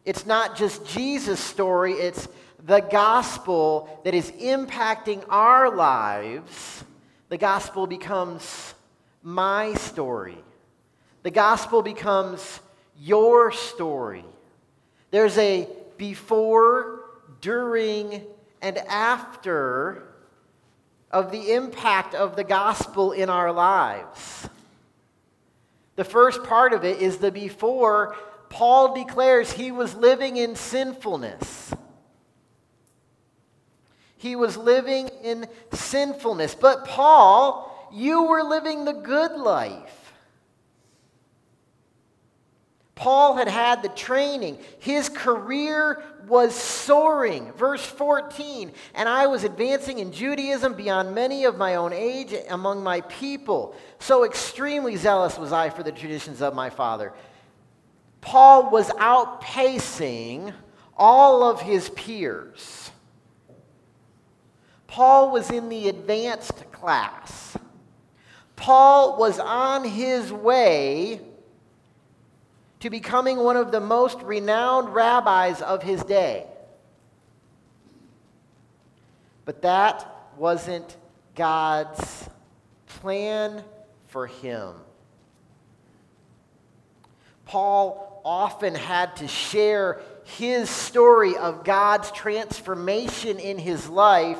It's 0.06 0.26
not 0.26 0.58
just 0.58 0.88
Jesus' 0.88 1.40
story, 1.40 1.94
it's 1.94 2.28
the 2.66 2.80
gospel 2.80 4.02
that 4.06 4.14
is 4.14 4.32
impacting 4.32 5.24
our 5.30 5.76
lives, 5.76 6.84
the 7.28 7.38
gospel 7.38 7.88
becomes 7.88 8.74
my 9.22 9.74
story. 9.74 10.38
The 11.24 11.32
gospel 11.32 11.82
becomes 11.82 12.62
your 13.00 13.52
story. 13.52 14.24
There's 15.12 15.38
a 15.38 15.68
before, 15.98 17.02
during, 17.42 18.24
and 18.62 18.78
after 18.78 20.04
of 21.12 21.32
the 21.32 21.54
impact 21.54 22.16
of 22.16 22.36
the 22.36 22.44
gospel 22.44 23.12
in 23.12 23.30
our 23.30 23.52
lives. 23.52 24.50
The 25.96 26.04
first 26.04 26.44
part 26.44 26.74
of 26.74 26.84
it 26.84 27.02
is 27.02 27.18
the 27.18 27.32
before. 27.32 28.16
Paul 28.50 28.96
declares 28.96 29.52
he 29.52 29.72
was 29.72 29.94
living 29.96 30.38
in 30.38 30.56
sinfulness. 30.56 31.74
He 34.24 34.38
was 34.38 34.56
living 34.56 35.10
in 35.22 35.48
sinfulness. 35.74 36.56
But 36.56 36.86
Paul, 36.86 37.90
you 37.92 38.24
were 38.24 38.42
living 38.42 38.86
the 38.86 38.94
good 38.94 39.34
life. 39.34 40.14
Paul 42.96 43.36
had 43.36 43.50
had 43.50 43.84
the 43.84 43.90
training. 43.90 44.60
His 44.80 45.10
career 45.10 46.02
was 46.26 46.56
soaring. 46.56 47.52
Verse 47.52 47.86
14, 47.86 48.72
and 48.96 49.10
I 49.10 49.28
was 49.28 49.44
advancing 49.44 50.00
in 50.00 50.14
Judaism 50.14 50.74
beyond 50.74 51.14
many 51.14 51.44
of 51.44 51.58
my 51.58 51.76
own 51.76 51.92
age 51.92 52.34
among 52.50 52.82
my 52.82 53.02
people. 53.02 53.76
So 54.00 54.24
extremely 54.24 54.96
zealous 54.96 55.38
was 55.38 55.52
I 55.52 55.70
for 55.70 55.84
the 55.84 55.92
traditions 55.92 56.42
of 56.42 56.56
my 56.56 56.70
father. 56.70 57.12
Paul 58.22 58.70
was 58.70 58.88
outpacing 58.92 60.54
all 60.96 61.44
of 61.44 61.60
his 61.60 61.90
peers. 61.90 62.90
Paul 64.94 65.32
was 65.32 65.50
in 65.50 65.70
the 65.70 65.90
advanced 65.90 66.72
class. 66.72 67.58
Paul 68.56 69.18
was 69.18 69.40
on 69.40 69.84
his 69.84 70.32
way 70.32 71.20
to 72.80 72.92
becoming 72.92 73.40
one 73.40 73.58
of 73.58 73.72
the 73.72 73.80
most 73.80 74.22
renowned 74.22 74.94
rabbis 74.94 75.64
of 75.64 75.82
his 75.82 76.04
day. 76.04 76.46
But 79.46 79.64
that 79.64 80.08
wasn't 80.38 80.96
God's 81.34 82.30
plan 82.86 83.64
for 84.10 84.28
him. 84.28 84.76
Paul 87.46 88.22
often 88.24 88.76
had 88.76 89.16
to 89.16 89.28
share 89.28 90.02
his 90.24 90.70
story 90.70 91.36
of 91.36 91.64
God's 91.64 92.12
transformation 92.12 93.40
in 93.40 93.58
his 93.58 93.90
life 93.90 94.38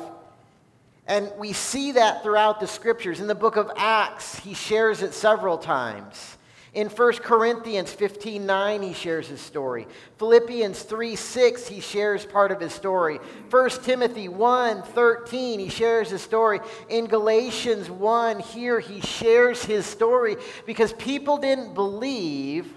and 1.06 1.30
we 1.38 1.52
see 1.52 1.92
that 1.92 2.22
throughout 2.22 2.60
the 2.60 2.66
scriptures. 2.66 3.20
In 3.20 3.26
the 3.26 3.34
book 3.34 3.56
of 3.56 3.70
Acts, 3.76 4.38
he 4.38 4.54
shares 4.54 5.02
it 5.02 5.12
several 5.12 5.58
times. 5.58 6.38
In 6.72 6.88
1 6.88 7.12
Corinthians 7.18 7.92
15 7.92 8.44
9, 8.44 8.82
he 8.82 8.94
shares 8.94 9.28
his 9.28 9.40
story. 9.40 9.86
Philippians 10.18 10.82
3 10.82 11.14
6, 11.14 11.68
he 11.68 11.80
shares 11.80 12.26
part 12.26 12.50
of 12.50 12.60
his 12.60 12.72
story. 12.72 13.18
1 13.50 13.70
Timothy 13.82 14.28
1 14.28 14.82
13, 14.82 15.60
he 15.60 15.68
shares 15.68 16.10
his 16.10 16.20
story. 16.20 16.58
In 16.88 17.06
Galatians 17.06 17.88
1, 17.88 18.40
here 18.40 18.80
he 18.80 19.00
shares 19.00 19.64
his 19.64 19.86
story 19.86 20.36
because 20.66 20.92
people 20.94 21.36
didn't 21.36 21.74
believe 21.74 22.72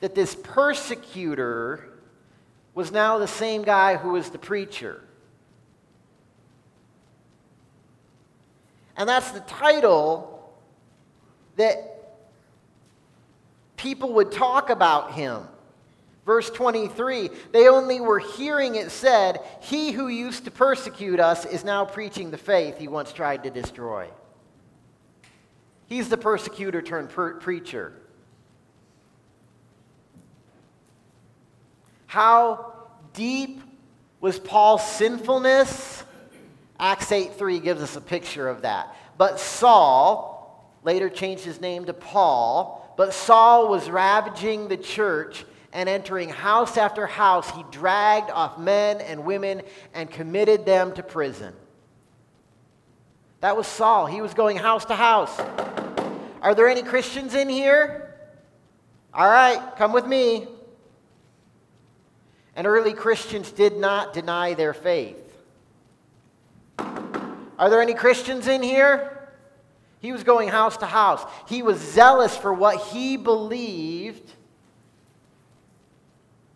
that 0.00 0.14
this 0.14 0.34
persecutor 0.34 1.90
was 2.74 2.90
now 2.90 3.18
the 3.18 3.28
same 3.28 3.62
guy 3.62 3.96
who 3.96 4.12
was 4.12 4.30
the 4.30 4.38
preacher. 4.38 5.02
And 9.00 9.08
that's 9.08 9.30
the 9.30 9.40
title 9.40 10.52
that 11.56 12.18
people 13.78 14.12
would 14.12 14.30
talk 14.30 14.68
about 14.68 15.14
him. 15.14 15.40
Verse 16.26 16.50
23 16.50 17.30
they 17.50 17.66
only 17.66 18.02
were 18.02 18.18
hearing 18.18 18.74
it 18.74 18.90
said, 18.90 19.40
He 19.62 19.92
who 19.92 20.08
used 20.08 20.44
to 20.44 20.50
persecute 20.50 21.18
us 21.18 21.46
is 21.46 21.64
now 21.64 21.86
preaching 21.86 22.30
the 22.30 22.36
faith 22.36 22.76
he 22.76 22.88
once 22.88 23.10
tried 23.14 23.44
to 23.44 23.50
destroy. 23.50 24.06
He's 25.86 26.10
the 26.10 26.18
persecutor 26.18 26.82
turned 26.82 27.08
per- 27.08 27.40
preacher. 27.40 27.94
How 32.06 32.74
deep 33.14 33.62
was 34.20 34.38
Paul's 34.38 34.86
sinfulness? 34.86 36.04
Acts 36.80 37.12
8 37.12 37.34
3 37.34 37.60
gives 37.60 37.82
us 37.82 37.94
a 37.96 38.00
picture 38.00 38.48
of 38.48 38.62
that. 38.62 38.96
But 39.18 39.38
Saul, 39.38 40.66
later 40.82 41.10
changed 41.10 41.44
his 41.44 41.60
name 41.60 41.84
to 41.84 41.92
Paul, 41.92 42.94
but 42.96 43.12
Saul 43.12 43.68
was 43.68 43.90
ravaging 43.90 44.68
the 44.68 44.78
church 44.78 45.44
and 45.74 45.90
entering 45.90 46.30
house 46.30 46.78
after 46.78 47.06
house. 47.06 47.50
He 47.50 47.64
dragged 47.70 48.30
off 48.30 48.58
men 48.58 49.02
and 49.02 49.26
women 49.26 49.60
and 49.92 50.10
committed 50.10 50.64
them 50.64 50.92
to 50.94 51.02
prison. 51.02 51.52
That 53.40 53.58
was 53.58 53.66
Saul. 53.66 54.06
He 54.06 54.22
was 54.22 54.32
going 54.32 54.56
house 54.56 54.86
to 54.86 54.96
house. 54.96 55.38
Are 56.40 56.54
there 56.54 56.66
any 56.66 56.82
Christians 56.82 57.34
in 57.34 57.50
here? 57.50 58.16
All 59.12 59.28
right, 59.28 59.60
come 59.76 59.92
with 59.92 60.06
me. 60.06 60.46
And 62.56 62.66
early 62.66 62.94
Christians 62.94 63.52
did 63.52 63.76
not 63.76 64.14
deny 64.14 64.54
their 64.54 64.72
faith. 64.72 65.29
Are 67.60 67.68
there 67.68 67.82
any 67.82 67.92
Christians 67.92 68.48
in 68.48 68.62
here? 68.62 69.28
He 70.00 70.12
was 70.12 70.24
going 70.24 70.48
house 70.48 70.78
to 70.78 70.86
house. 70.86 71.22
He 71.46 71.62
was 71.62 71.78
zealous 71.78 72.34
for 72.34 72.54
what 72.54 72.80
he 72.86 73.18
believed 73.18 74.32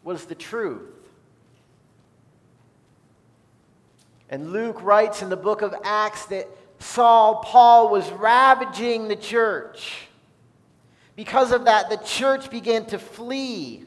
was 0.03 0.25
the 0.25 0.35
truth. 0.35 0.88
And 4.31 4.51
Luke 4.51 4.83
writes 4.83 5.21
in 5.21 5.29
the 5.29 5.37
book 5.37 5.61
of 5.61 5.75
Acts 5.85 6.25
that 6.27 6.49
Saul, 6.79 7.43
Paul, 7.45 7.90
was 7.90 8.11
ravaging 8.12 9.09
the 9.09 9.17
church. 9.17 10.09
Because 11.17 11.53
of 11.53 11.67
that, 11.67 11.90
the 11.90 11.99
church 11.99 12.51
began 12.51 12.87
to 12.87 12.99
flee. 12.99 13.85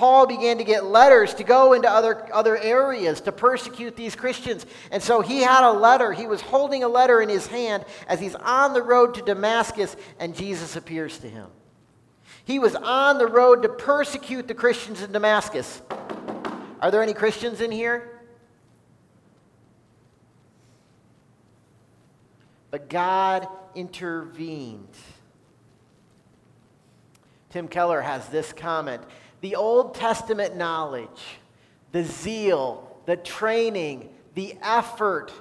Paul 0.00 0.26
began 0.26 0.56
to 0.56 0.64
get 0.64 0.86
letters 0.86 1.34
to 1.34 1.44
go 1.44 1.74
into 1.74 1.86
other, 1.86 2.26
other 2.32 2.56
areas 2.56 3.20
to 3.20 3.32
persecute 3.32 3.96
these 3.96 4.16
Christians. 4.16 4.64
And 4.90 5.02
so 5.02 5.20
he 5.20 5.42
had 5.42 5.62
a 5.62 5.72
letter. 5.72 6.10
He 6.14 6.26
was 6.26 6.40
holding 6.40 6.82
a 6.82 6.88
letter 6.88 7.20
in 7.20 7.28
his 7.28 7.46
hand 7.46 7.84
as 8.08 8.18
he's 8.18 8.34
on 8.34 8.72
the 8.72 8.80
road 8.80 9.12
to 9.16 9.20
Damascus, 9.20 9.94
and 10.18 10.34
Jesus 10.34 10.74
appears 10.74 11.18
to 11.18 11.28
him. 11.28 11.48
He 12.46 12.58
was 12.58 12.74
on 12.76 13.18
the 13.18 13.26
road 13.26 13.60
to 13.60 13.68
persecute 13.68 14.48
the 14.48 14.54
Christians 14.54 15.02
in 15.02 15.12
Damascus. 15.12 15.82
Are 16.80 16.90
there 16.90 17.02
any 17.02 17.12
Christians 17.12 17.60
in 17.60 17.70
here? 17.70 18.22
But 22.70 22.88
God 22.88 23.46
intervened. 23.74 24.88
Tim 27.50 27.68
Keller 27.68 28.00
has 28.00 28.26
this 28.30 28.54
comment 28.54 29.02
the 29.40 29.56
Old 29.56 29.94
Testament 29.94 30.56
knowledge, 30.56 31.38
the 31.92 32.04
zeal, 32.04 32.98
the 33.06 33.16
training, 33.16 34.08
the 34.34 34.56
effort 34.62 35.32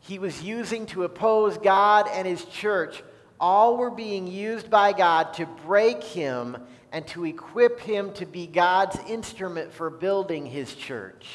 he 0.00 0.18
was 0.18 0.42
using 0.42 0.86
to 0.86 1.04
oppose 1.04 1.58
God 1.58 2.08
and 2.08 2.26
his 2.26 2.44
church, 2.44 3.02
all 3.38 3.76
were 3.76 3.90
being 3.90 4.26
used 4.26 4.70
by 4.70 4.92
God 4.92 5.34
to 5.34 5.46
break 5.66 6.02
him 6.02 6.56
and 6.92 7.06
to 7.08 7.24
equip 7.24 7.80
him 7.80 8.12
to 8.14 8.26
be 8.26 8.46
God's 8.46 8.98
instrument 9.08 9.72
for 9.72 9.90
building 9.90 10.46
his 10.46 10.74
church. 10.74 11.26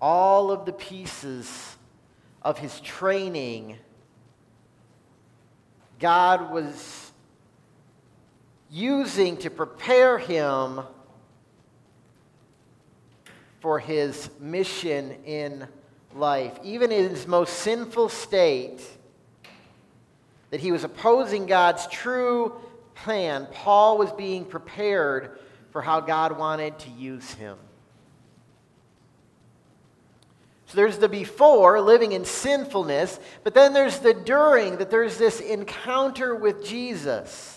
All 0.00 0.50
of 0.50 0.66
the 0.66 0.72
pieces 0.72 1.76
of 2.42 2.58
his 2.58 2.78
training, 2.80 3.78
God 5.98 6.52
was 6.52 7.05
using 8.76 9.38
to 9.38 9.48
prepare 9.48 10.18
him 10.18 10.82
for 13.60 13.78
his 13.78 14.28
mission 14.38 15.12
in 15.24 15.66
life. 16.14 16.58
Even 16.62 16.92
in 16.92 17.08
his 17.08 17.26
most 17.26 17.54
sinful 17.54 18.10
state, 18.10 18.82
that 20.50 20.60
he 20.60 20.72
was 20.72 20.84
opposing 20.84 21.46
God's 21.46 21.86
true 21.86 22.52
plan, 22.94 23.48
Paul 23.50 23.96
was 23.96 24.12
being 24.12 24.44
prepared 24.44 25.38
for 25.70 25.80
how 25.80 26.00
God 26.00 26.36
wanted 26.36 26.78
to 26.80 26.90
use 26.90 27.32
him. 27.32 27.56
So 30.66 30.76
there's 30.76 30.98
the 30.98 31.08
before, 31.08 31.80
living 31.80 32.12
in 32.12 32.26
sinfulness, 32.26 33.20
but 33.42 33.54
then 33.54 33.72
there's 33.72 34.00
the 34.00 34.12
during, 34.12 34.76
that 34.78 34.90
there's 34.90 35.16
this 35.16 35.40
encounter 35.40 36.34
with 36.34 36.62
Jesus. 36.62 37.55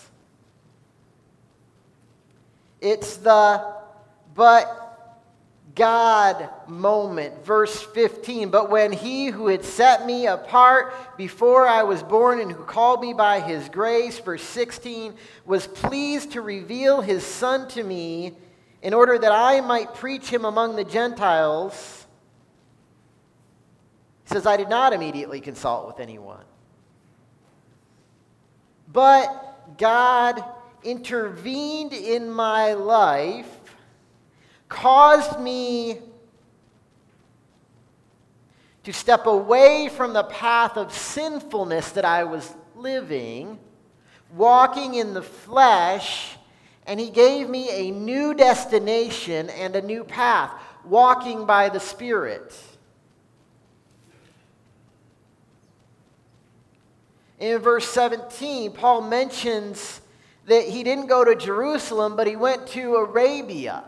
It's 2.80 3.16
the 3.18 3.74
but 4.34 4.80
God 5.74 6.48
moment. 6.66 7.44
Verse 7.44 7.80
15. 7.82 8.50
But 8.50 8.70
when 8.70 8.92
he 8.92 9.26
who 9.26 9.48
had 9.48 9.64
set 9.64 10.06
me 10.06 10.26
apart 10.26 11.16
before 11.16 11.66
I 11.66 11.82
was 11.82 12.02
born 12.02 12.40
and 12.40 12.50
who 12.50 12.64
called 12.64 13.00
me 13.00 13.12
by 13.12 13.40
his 13.40 13.68
grace, 13.68 14.18
verse 14.18 14.42
16, 14.42 15.14
was 15.44 15.66
pleased 15.66 16.32
to 16.32 16.40
reveal 16.40 17.00
his 17.00 17.24
son 17.24 17.68
to 17.68 17.82
me 17.82 18.34
in 18.82 18.94
order 18.94 19.18
that 19.18 19.32
I 19.32 19.60
might 19.60 19.94
preach 19.94 20.28
him 20.28 20.44
among 20.44 20.76
the 20.76 20.84
Gentiles, 20.84 22.06
he 24.24 24.34
says, 24.34 24.46
I 24.46 24.56
did 24.56 24.68
not 24.68 24.92
immediately 24.92 25.40
consult 25.40 25.86
with 25.86 26.00
anyone. 26.00 26.44
But 28.92 29.76
God 29.76 30.42
intervened 30.84 31.92
in 31.92 32.30
my 32.30 32.74
life, 32.74 33.60
caused 34.68 35.40
me 35.40 36.00
to 38.84 38.92
step 38.92 39.26
away 39.26 39.90
from 39.94 40.12
the 40.12 40.24
path 40.24 40.76
of 40.76 40.92
sinfulness 40.92 41.92
that 41.92 42.04
I 42.04 42.24
was 42.24 42.54
living, 42.74 43.58
walking 44.34 44.94
in 44.94 45.12
the 45.12 45.22
flesh, 45.22 46.36
and 46.86 46.98
He 46.98 47.10
gave 47.10 47.48
me 47.48 47.68
a 47.70 47.90
new 47.90 48.34
destination 48.34 49.50
and 49.50 49.76
a 49.76 49.82
new 49.82 50.02
path, 50.02 50.52
walking 50.84 51.44
by 51.44 51.68
the 51.68 51.80
Spirit. 51.80 52.54
In 57.38 57.58
verse 57.58 57.88
17, 57.88 58.72
Paul 58.72 59.02
mentions 59.02 60.00
that 60.50 60.66
he 60.66 60.82
didn't 60.82 61.06
go 61.06 61.24
to 61.24 61.36
Jerusalem, 61.36 62.16
but 62.16 62.26
he 62.26 62.34
went 62.34 62.66
to 62.68 62.96
Arabia. 62.96 63.84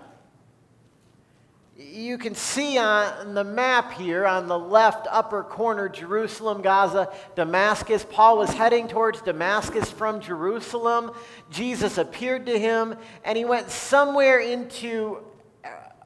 You 1.76 2.16
can 2.18 2.36
see 2.36 2.78
on 2.78 3.34
the 3.34 3.42
map 3.42 3.94
here 3.94 4.24
on 4.24 4.46
the 4.46 4.56
left 4.58 5.08
upper 5.10 5.42
corner 5.42 5.88
Jerusalem, 5.88 6.62
Gaza, 6.62 7.12
Damascus. 7.34 8.06
Paul 8.08 8.38
was 8.38 8.50
heading 8.50 8.86
towards 8.86 9.22
Damascus 9.22 9.90
from 9.90 10.20
Jerusalem. 10.20 11.10
Jesus 11.50 11.98
appeared 11.98 12.46
to 12.46 12.56
him, 12.56 12.94
and 13.24 13.36
he 13.36 13.44
went 13.44 13.68
somewhere 13.68 14.38
into 14.38 15.18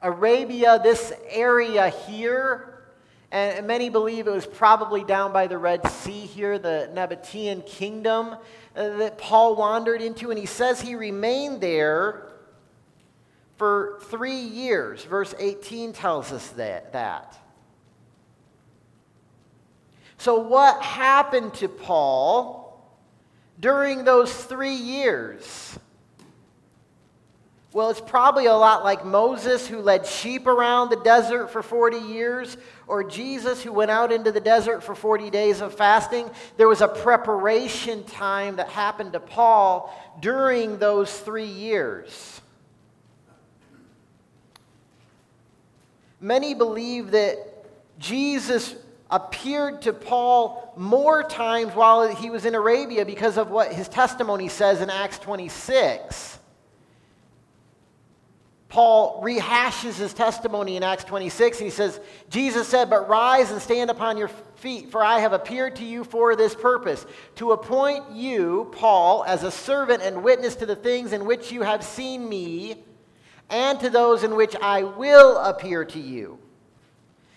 Arabia, 0.01 0.79
this 0.81 1.13
area 1.29 1.89
here. 1.89 2.76
And 3.31 3.67
many 3.67 3.89
believe 3.89 4.27
it 4.27 4.31
was 4.31 4.45
probably 4.45 5.03
down 5.03 5.33
by 5.33 5.47
the 5.47 5.57
Red 5.57 5.85
Sea 5.89 6.25
here, 6.25 6.57
the 6.57 6.89
Nabatean 6.93 7.65
kingdom 7.65 8.35
uh, 8.75 8.97
that 8.97 9.17
Paul 9.17 9.55
wandered 9.55 10.01
into. 10.01 10.29
And 10.29 10.39
he 10.39 10.45
says 10.45 10.79
he 10.79 10.95
remained 10.95 11.59
there 11.59 12.29
for 13.57 13.99
three 14.03 14.39
years. 14.39 15.03
Verse 15.03 15.33
18 15.37 15.91
tells 15.91 16.31
us 16.31 16.47
that. 16.51 16.93
that. 16.93 17.37
So, 20.17 20.39
what 20.39 20.81
happened 20.81 21.53
to 21.55 21.67
Paul 21.67 22.81
during 23.59 24.03
those 24.03 24.33
three 24.33 24.75
years? 24.75 25.77
Well, 27.77 27.91
it's 27.91 28.01
probably 28.01 28.47
a 28.47 28.55
lot 28.55 28.83
like 28.83 29.05
Moses, 29.05 29.67
who 29.67 29.77
led 29.77 30.07
sheep 30.07 30.47
around 30.47 30.89
the 30.89 30.95
desert 30.95 31.51
for 31.51 31.61
40 31.61 31.99
years, 31.99 32.57
or 32.87 33.03
Jesus, 33.03 33.61
who 33.61 33.71
went 33.71 33.91
out 33.91 34.11
into 34.11 34.31
the 34.31 34.41
desert 34.41 34.83
for 34.83 34.95
40 34.95 35.29
days 35.29 35.61
of 35.61 35.75
fasting. 35.75 36.27
There 36.57 36.67
was 36.67 36.81
a 36.81 36.87
preparation 36.87 38.03
time 38.05 38.55
that 38.55 38.69
happened 38.69 39.13
to 39.13 39.19
Paul 39.19 39.95
during 40.21 40.79
those 40.79 41.19
three 41.19 41.45
years. 41.45 42.41
Many 46.19 46.55
believe 46.55 47.11
that 47.11 47.37
Jesus 47.99 48.73
appeared 49.11 49.83
to 49.83 49.93
Paul 49.93 50.73
more 50.77 51.21
times 51.21 51.75
while 51.75 52.07
he 52.07 52.31
was 52.31 52.43
in 52.45 52.55
Arabia 52.55 53.05
because 53.05 53.37
of 53.37 53.51
what 53.51 53.71
his 53.71 53.87
testimony 53.87 54.47
says 54.47 54.81
in 54.81 54.89
Acts 54.89 55.19
26. 55.19 56.39
Paul 58.69 59.21
rehashes 59.23 59.95
his 59.95 60.13
testimony 60.13 60.75
in 60.75 60.83
Acts 60.83 61.05
26 61.05 61.59
and 61.59 61.65
he 61.65 61.71
says, 61.71 62.01
Jesus 62.29 62.67
said, 62.67 62.89
But 62.89 63.07
rise 63.07 63.51
and 63.51 63.61
stand 63.61 63.89
upon 63.89 64.17
your 64.17 64.29
feet, 64.55 64.91
for 64.91 65.03
I 65.03 65.19
have 65.19 65.31
appeared 65.31 65.77
to 65.77 65.85
you 65.85 66.03
for 66.03 66.35
this 66.35 66.53
purpose, 66.53 67.05
to 67.35 67.53
appoint 67.53 68.11
you, 68.11 68.69
Paul, 68.73 69.23
as 69.25 69.43
a 69.43 69.51
servant 69.51 70.03
and 70.03 70.21
witness 70.21 70.55
to 70.57 70.65
the 70.65 70.75
things 70.75 71.13
in 71.13 71.25
which 71.25 71.51
you 71.51 71.61
have 71.61 71.83
seen 71.83 72.27
me, 72.27 72.83
and 73.49 73.79
to 73.79 73.89
those 73.89 74.23
in 74.23 74.35
which 74.35 74.55
I 74.61 74.83
will 74.83 75.37
appear 75.37 75.85
to 75.85 75.99
you. 75.99 76.37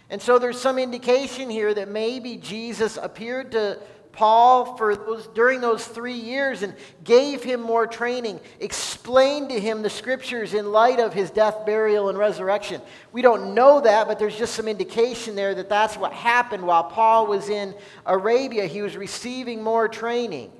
And 0.08 0.20
so 0.20 0.40
there's 0.40 0.60
some 0.60 0.78
indication 0.80 1.48
here 1.48 1.72
that 1.72 1.88
maybe 1.88 2.36
Jesus 2.36 2.98
appeared 3.00 3.52
to 3.52 3.78
Paul 4.12 4.76
for 4.76 4.96
those, 4.96 5.28
during 5.28 5.60
those 5.60 5.86
three 5.86 6.14
years 6.14 6.62
and 6.62 6.74
gave 7.04 7.42
him 7.42 7.60
more 7.60 7.86
training, 7.86 8.40
explained 8.58 9.50
to 9.50 9.60
him 9.60 9.82
the 9.82 9.90
scriptures 9.90 10.54
in 10.54 10.72
light 10.72 10.98
of 10.98 11.14
his 11.14 11.30
death, 11.30 11.64
burial, 11.64 12.08
and 12.08 12.18
resurrection. 12.18 12.80
We 13.12 13.22
don't 13.22 13.54
know 13.54 13.80
that, 13.80 14.08
but 14.08 14.18
there's 14.18 14.36
just 14.36 14.54
some 14.54 14.68
indication 14.68 15.36
there 15.36 15.54
that 15.54 15.68
that's 15.68 15.96
what 15.96 16.12
happened 16.12 16.66
while 16.66 16.84
Paul 16.84 17.26
was 17.26 17.48
in 17.48 17.74
Arabia. 18.04 18.66
He 18.66 18.82
was 18.82 18.96
receiving 18.96 19.62
more 19.62 19.88
training. 19.88 20.50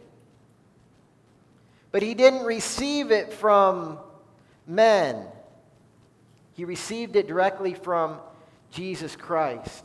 But 1.93 2.03
he 2.03 2.15
didn't 2.15 2.45
receive 2.45 3.11
it 3.11 3.33
from 3.33 3.99
men, 4.67 5.27
he 6.53 6.65
received 6.65 7.17
it 7.17 7.27
directly 7.27 7.75
from 7.75 8.19
Jesus 8.71 9.17
Christ. 9.17 9.85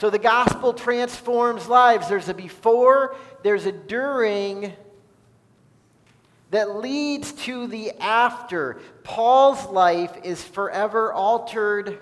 So 0.00 0.08
the 0.08 0.18
gospel 0.18 0.72
transforms 0.72 1.68
lives. 1.68 2.08
There's 2.08 2.30
a 2.30 2.34
before, 2.34 3.16
there's 3.42 3.66
a 3.66 3.72
during 3.72 4.72
that 6.50 6.76
leads 6.76 7.32
to 7.32 7.66
the 7.66 7.92
after. 8.00 8.80
Paul's 9.04 9.66
life 9.66 10.16
is 10.24 10.42
forever 10.42 11.12
altered 11.12 11.98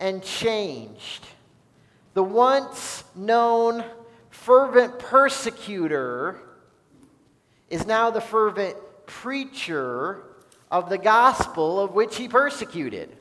and 0.00 0.24
changed. 0.24 1.24
The 2.14 2.24
once 2.24 3.04
known 3.14 3.84
fervent 4.30 4.98
persecutor 4.98 6.40
is 7.68 7.86
now 7.86 8.10
the 8.10 8.20
fervent 8.20 8.76
preacher 9.06 10.24
of 10.68 10.90
the 10.90 10.98
gospel 10.98 11.78
of 11.78 11.92
which 11.92 12.16
he 12.16 12.26
persecuted. 12.26 13.16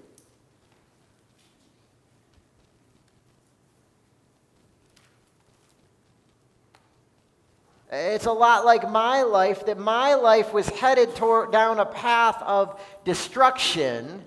It's 7.92 8.28
a 8.28 8.32
lot 8.32 8.66
like 8.66 8.90
my 8.90 9.24
life, 9.24 9.66
that 9.66 9.80
my 9.80 10.14
life 10.14 10.54
was 10.54 10.70
headed 10.70 11.16
toward, 11.16 11.52
down 11.52 11.80
a 11.80 11.86
path 11.86 12.42
of 12.44 12.80
destruction, 13.04 14.24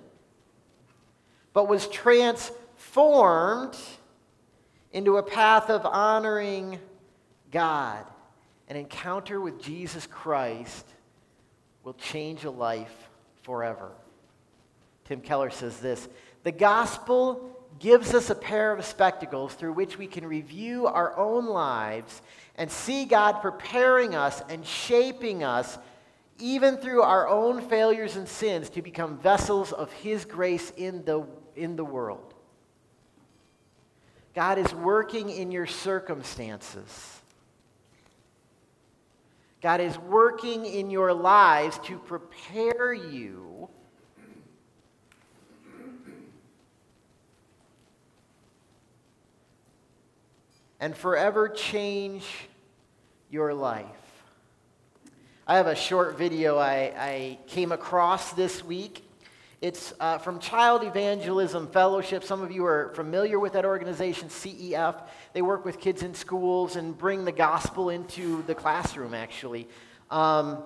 but 1.53 1.69
was 1.69 1.87
transformed 1.87 3.77
into 4.93 5.17
a 5.17 5.23
path 5.23 5.71
of 5.71 5.87
honoring 5.87 6.81
God. 7.53 8.05
An 8.69 8.77
encounter 8.77 9.41
with 9.41 9.63
Jesus 9.63 10.07
Christ 10.07 10.87
will 11.85 11.95
change 11.95 12.45
a 12.45 12.51
life 12.51 13.09
forever. 13.43 13.93
Tim 15.05 15.21
Keller 15.21 15.51
says 15.51 15.79
this 15.79 16.09
The 16.43 16.53
gospel 16.53 17.62
gives 17.79 18.15
us 18.15 18.31
a 18.31 18.35
pair 18.35 18.73
of 18.73 18.85
spectacles 18.85 19.55
through 19.55 19.73
which 19.73 19.99
we 19.99 20.07
can 20.07 20.27
review 20.27 20.87
our 20.87 21.17
own 21.17 21.47
lives 21.47 22.23
and 22.57 22.71
see 22.71 23.05
God 23.05 23.41
preparing 23.41 24.15
us 24.15 24.43
and 24.49 24.65
shaping 24.65 25.43
us, 25.43 25.79
even 26.39 26.77
through 26.77 27.03
our 27.03 27.29
own 27.29 27.61
failures 27.61 28.17
and 28.17 28.29
sins, 28.29 28.71
to 28.71 28.83
become 28.83 29.19
vessels 29.19 29.73
of 29.73 29.93
His 29.93 30.25
grace 30.25 30.73
in 30.77 31.05
the, 31.05 31.27
in 31.57 31.77
the 31.77 31.85
world. 31.85 32.35
God 34.35 34.59
is 34.59 34.73
working 34.75 35.31
in 35.31 35.51
your 35.51 35.67
circumstances. 35.67 37.21
God 39.61 39.81
is 39.81 39.97
working 39.99 40.67
in 40.67 40.91
your 40.91 41.13
lives 41.13 41.79
to 41.85 41.99
prepare 41.99 42.93
you 42.93 43.69
and 50.83 50.97
forever 50.97 51.49
change 51.49 52.25
your 53.31 53.55
life. 53.55 53.87
I 55.47 55.57
have 55.57 55.69
a 55.69 55.77
short 55.77 56.19
video 56.19 56.59
I, 56.59 56.93
I 56.99 57.39
came 57.47 57.71
across 57.71 58.33
this 58.33 58.65
week. 58.65 59.09
It's 59.61 59.95
uh, 60.01 60.19
from 60.19 60.41
Child 60.41 60.83
Evangelism 60.83 61.69
Fellowship. 61.69 62.25
Some 62.25 62.43
of 62.43 62.51
you 62.51 62.65
are 62.65 62.91
familiar 62.97 63.39
with 63.39 63.53
that 63.53 63.65
organization, 63.65 64.29
CEF. 64.29 65.07
They 65.35 65.41
work 65.41 65.65
with 65.65 65.79
kids 65.79 66.03
in 66.03 66.15
schools 66.15 66.75
and 66.75 66.99
bring 66.99 67.25
the 67.25 67.31
gospel 67.31 67.89
into 67.89 68.43
the 68.49 68.55
classroom, 68.57 69.15
actually. 69.15 69.69
Um, 70.11 70.65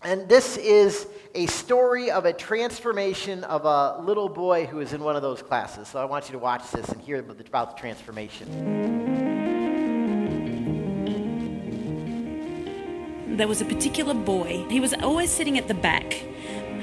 and 0.00 0.30
this 0.30 0.56
is 0.56 1.06
a 1.34 1.44
story 1.44 2.10
of 2.10 2.24
a 2.24 2.32
transformation 2.32 3.44
of 3.44 3.66
a 3.66 4.00
little 4.00 4.30
boy 4.30 4.64
who 4.64 4.80
is 4.80 4.94
in 4.94 5.02
one 5.02 5.14
of 5.14 5.20
those 5.20 5.42
classes. 5.42 5.88
So 5.88 6.00
I 6.00 6.06
want 6.06 6.28
you 6.28 6.32
to 6.32 6.38
watch 6.38 6.70
this 6.70 6.88
and 6.88 7.02
hear 7.02 7.18
about 7.18 7.36
the 7.36 7.78
transformation. 7.78 9.21
There 13.36 13.48
was 13.48 13.60
a 13.60 13.64
particular 13.64 14.14
boy. 14.14 14.66
He 14.68 14.80
was 14.80 14.92
always 14.94 15.30
sitting 15.30 15.58
at 15.58 15.68
the 15.68 15.74
back, 15.74 16.22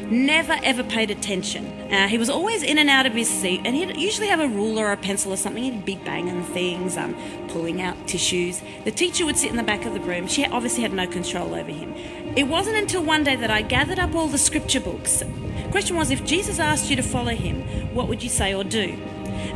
never 0.10 0.58
ever 0.64 0.84
paid 0.84 1.12
attention. 1.12 1.66
Uh, 1.92 2.08
he 2.08 2.18
was 2.18 2.30
always 2.30 2.64
in 2.64 2.78
and 2.78 2.90
out 2.90 3.06
of 3.06 3.14
his 3.14 3.30
seat, 3.30 3.62
and 3.66 3.76
he'd 3.76 3.96
usually 3.96 4.28
have 4.28 4.40
a 4.40 4.48
ruler 4.48 4.86
or 4.86 4.92
a 4.92 4.98
pencil 4.98 5.32
or 5.32 5.38
something. 5.38 5.64
He'd 5.64 5.86
be 5.86 5.96
banging 5.96 6.44
things, 6.44 6.98
um, 6.98 7.16
pulling 7.50 7.82
out 7.82 8.08
tissues. 8.08 8.62
The 8.84 8.92
teacher 8.92 9.26
would 9.26 9.38
sit 9.38 9.52
in 9.52 9.58
the 9.58 9.64
back 9.64 9.86
of 9.86 9.94
the 9.94 10.00
room. 10.00 10.28
She 10.28 10.46
obviously 10.46 10.82
had 10.82 10.94
no 10.94 11.08
control 11.08 11.54
over 11.54 11.72
him. 11.72 11.94
It 12.36 12.48
wasn't 12.48 12.78
until 12.78 13.04
one 13.04 13.24
day 13.24 13.36
that 13.36 13.52
I 13.52 13.62
gathered 13.62 14.00
up 14.00 14.16
all 14.16 14.28
the 14.28 14.38
scripture 14.38 14.80
books. 14.80 15.24
Question 15.72 15.96
was 15.98 16.10
if 16.10 16.26
Jesus 16.26 16.60
asked 16.60 16.90
you 16.90 16.96
to 16.96 17.04
follow 17.04 17.36
him, 17.36 17.62
what 17.94 18.08
would 18.08 18.24
you 18.24 18.30
say 18.30 18.54
or 18.54 18.64
do? 18.64 18.98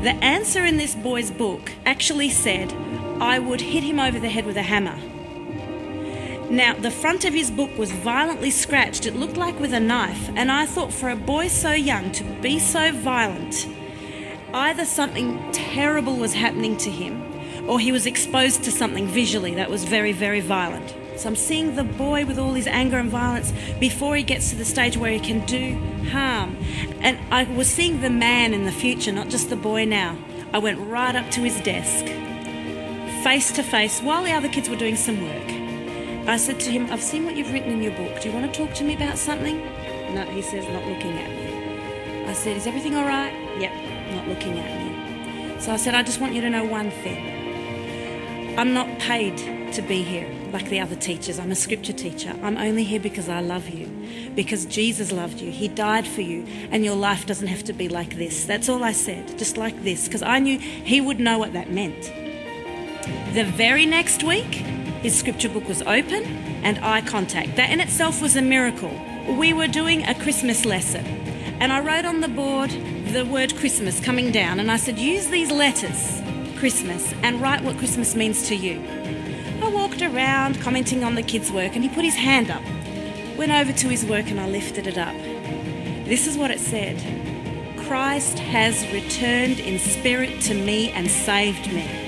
The 0.02 0.16
answer 0.22 0.66
in 0.66 0.78
this 0.78 0.96
boy's 0.96 1.32
book 1.32 1.72
actually 1.86 2.30
said, 2.30 2.74
I 3.20 3.40
would 3.40 3.62
hit 3.62 3.84
him 3.84 4.00
over 4.00 4.20
the 4.20 4.30
head 4.30 4.46
with 4.46 4.58
a 4.58 4.64
hammer. 4.64 5.00
Now, 6.54 6.76
the 6.76 6.92
front 6.92 7.26
of 7.26 7.34
his 7.34 7.50
book 7.50 7.76
was 7.80 7.92
violently 7.92 8.52
scratched, 8.52 9.08
it 9.08 9.16
looked 9.16 9.38
like 9.38 9.60
with 9.60 9.74
a 9.74 9.80
knife, 9.80 10.30
and 10.36 10.52
I 10.52 10.68
thought 10.68 10.94
for 10.94 11.10
a 11.10 11.16
boy 11.16 11.48
so 11.48 11.72
young 11.72 12.12
to 12.12 12.24
be 12.44 12.60
so 12.60 12.92
violent, 12.92 13.68
either 14.54 14.86
something 14.86 15.52
terrible 15.52 16.16
was 16.16 16.36
happening 16.36 16.78
to 16.78 16.92
him, 16.92 17.24
or 17.68 17.80
he 17.80 17.92
was 17.92 18.06
exposed 18.06 18.64
to 18.66 18.72
something 18.72 19.08
visually 19.08 19.56
that 19.56 19.72
was 19.72 19.84
very, 19.84 20.12
very 20.12 20.42
violent. 20.42 20.94
So 21.20 21.30
I'm 21.30 21.36
seeing 21.36 21.76
the 21.76 21.84
boy 21.84 22.24
with 22.24 22.38
all 22.38 22.54
his 22.54 22.68
anger 22.68 23.00
and 23.00 23.10
violence 23.10 23.52
before 23.80 24.16
he 24.16 24.22
gets 24.22 24.52
to 24.52 24.56
the 24.56 24.64
stage 24.64 24.96
where 24.96 25.12
he 25.12 25.20
can 25.20 25.44
do 25.48 25.74
harm. 26.12 26.56
And 27.02 27.18
I 27.34 27.46
was 27.46 27.68
seeing 27.68 28.02
the 28.02 28.12
man 28.12 28.54
in 28.54 28.66
the 28.66 28.72
future, 28.72 29.12
not 29.12 29.30
just 29.30 29.50
the 29.50 29.56
boy 29.56 29.86
now. 29.86 30.16
I 30.54 30.60
went 30.60 30.78
right 30.88 31.16
up 31.16 31.32
to 31.32 31.42
his 31.42 31.60
desk, 31.62 32.06
face 33.24 33.52
to 33.54 33.64
face, 33.64 34.02
while 34.02 34.24
the 34.24 34.34
other 34.34 34.50
kids 34.50 34.70
were 34.70 34.76
doing 34.76 34.96
some 34.96 35.20
work. 35.24 35.63
I 36.26 36.38
said 36.38 36.60
to 36.62 36.72
him, 36.72 36.90
I've 36.90 37.04
seen 37.04 37.26
what 37.26 37.36
you've 37.36 37.52
written 37.52 37.72
in 37.72 37.82
your 37.82 37.92
book. 37.92 38.22
Do 38.22 38.30
you 38.30 38.34
want 38.34 38.52
to 38.52 38.58
talk 38.58 38.74
to 38.76 38.84
me 38.84 38.96
about 38.96 39.18
something? 39.18 39.58
No, 40.14 40.24
he 40.26 40.42
says, 40.42 40.66
not 40.70 40.86
looking 40.88 41.18
at 41.18 41.30
me. 41.30 42.30
I 42.30 42.34
said, 42.34 42.56
Is 42.56 42.66
everything 42.66 42.96
all 42.96 43.06
right? 43.06 43.34
Yep, 43.60 44.16
not 44.16 44.28
looking 44.28 44.58
at 44.58 44.82
me. 44.82 45.60
So 45.60 45.74
I 45.74 45.76
said, 45.76 45.96
I 45.96 46.04
just 46.04 46.22
want 46.22 46.34
you 46.34 46.42
to 46.42 46.50
know 46.50 46.64
one 46.64 46.92
thing. 46.92 48.58
I'm 48.58 48.74
not 48.74 48.88
paid 49.00 49.38
to 49.74 49.82
be 49.82 50.02
here 50.02 50.30
like 50.54 50.70
the 50.70 50.80
other 50.80 50.96
teachers. 50.96 51.40
I'm 51.40 51.52
a 51.52 51.56
scripture 51.56 51.94
teacher. 51.94 52.34
I'm 52.42 52.58
only 52.58 52.84
here 52.84 53.00
because 53.00 53.28
I 53.28 53.42
love 53.42 53.68
you, 53.68 53.88
because 54.36 54.66
Jesus 54.66 55.12
loved 55.12 55.42
you. 55.42 55.52
He 55.52 55.68
died 55.68 56.08
for 56.08 56.22
you, 56.22 56.46
and 56.72 56.86
your 56.86 56.96
life 56.96 57.26
doesn't 57.26 57.48
have 57.48 57.64
to 57.66 57.74
be 57.74 57.90
like 57.90 58.16
this. 58.16 58.46
That's 58.46 58.70
all 58.70 58.84
I 58.84 58.94
said, 58.94 59.38
just 59.38 59.58
like 59.58 59.84
this, 59.84 60.06
because 60.06 60.22
I 60.22 60.40
knew 60.40 60.60
He 60.60 61.02
would 61.02 61.20
know 61.20 61.38
what 61.38 61.54
that 61.54 61.72
meant. 61.72 62.04
The 63.34 63.44
very 63.44 63.86
next 63.86 64.24
week, 64.24 64.64
His 65.04 65.20
scripture 65.20 65.50
book 65.50 65.68
was 65.68 65.82
open 65.82 66.24
and 66.64 66.80
eye 66.80 67.02
contact. 67.02 67.58
That 67.58 67.72
in 67.72 67.82
itself 67.82 68.22
was 68.22 68.38
a 68.38 68.42
miracle. 68.42 68.98
We 69.38 69.52
were 69.52 69.68
doing 69.68 70.02
a 70.04 70.16
Christmas 70.16 70.64
lesson, 70.64 71.06
and 71.60 71.74
I 71.74 71.82
wrote 71.82 72.06
on 72.06 72.22
the 72.22 72.30
board 72.30 72.72
the 73.08 73.26
word 73.26 73.54
Christmas 73.58 74.00
coming 74.00 74.32
down, 74.32 74.62
and 74.62 74.72
I 74.72 74.78
said, 74.78 74.98
Use 74.98 75.28
these 75.28 75.52
letters, 75.52 76.22
Christmas, 76.58 77.14
and 77.22 77.42
write 77.42 77.66
what 77.66 77.78
Christmas 77.78 78.16
means 78.16 78.48
to 78.48 78.56
you. 78.56 78.82
I 79.62 79.68
walked 79.68 80.02
around 80.02 80.62
commenting 80.62 81.04
on 81.04 81.16
the 81.16 81.22
kids' 81.22 81.52
work, 81.52 81.76
and 81.76 81.84
he 81.84 81.90
put 81.90 82.06
his 82.06 82.16
hand 82.16 82.50
up. 82.50 82.64
Went 83.38 83.52
over 83.52 83.74
to 83.74 83.90
his 83.90 84.06
work, 84.06 84.32
and 84.32 84.40
I 84.40 84.48
lifted 84.48 84.88
it 84.88 84.98
up. 84.98 85.16
This 86.06 86.28
is 86.28 86.38
what 86.38 86.50
it 86.50 86.62
said 86.62 86.98
Christ 87.88 88.40
has 88.40 88.90
returned 88.94 89.60
in 89.60 89.80
spirit 89.80 90.40
to 90.44 90.54
me 90.54 90.92
and 90.92 91.12
saved 91.12 91.74
me. 91.74 92.03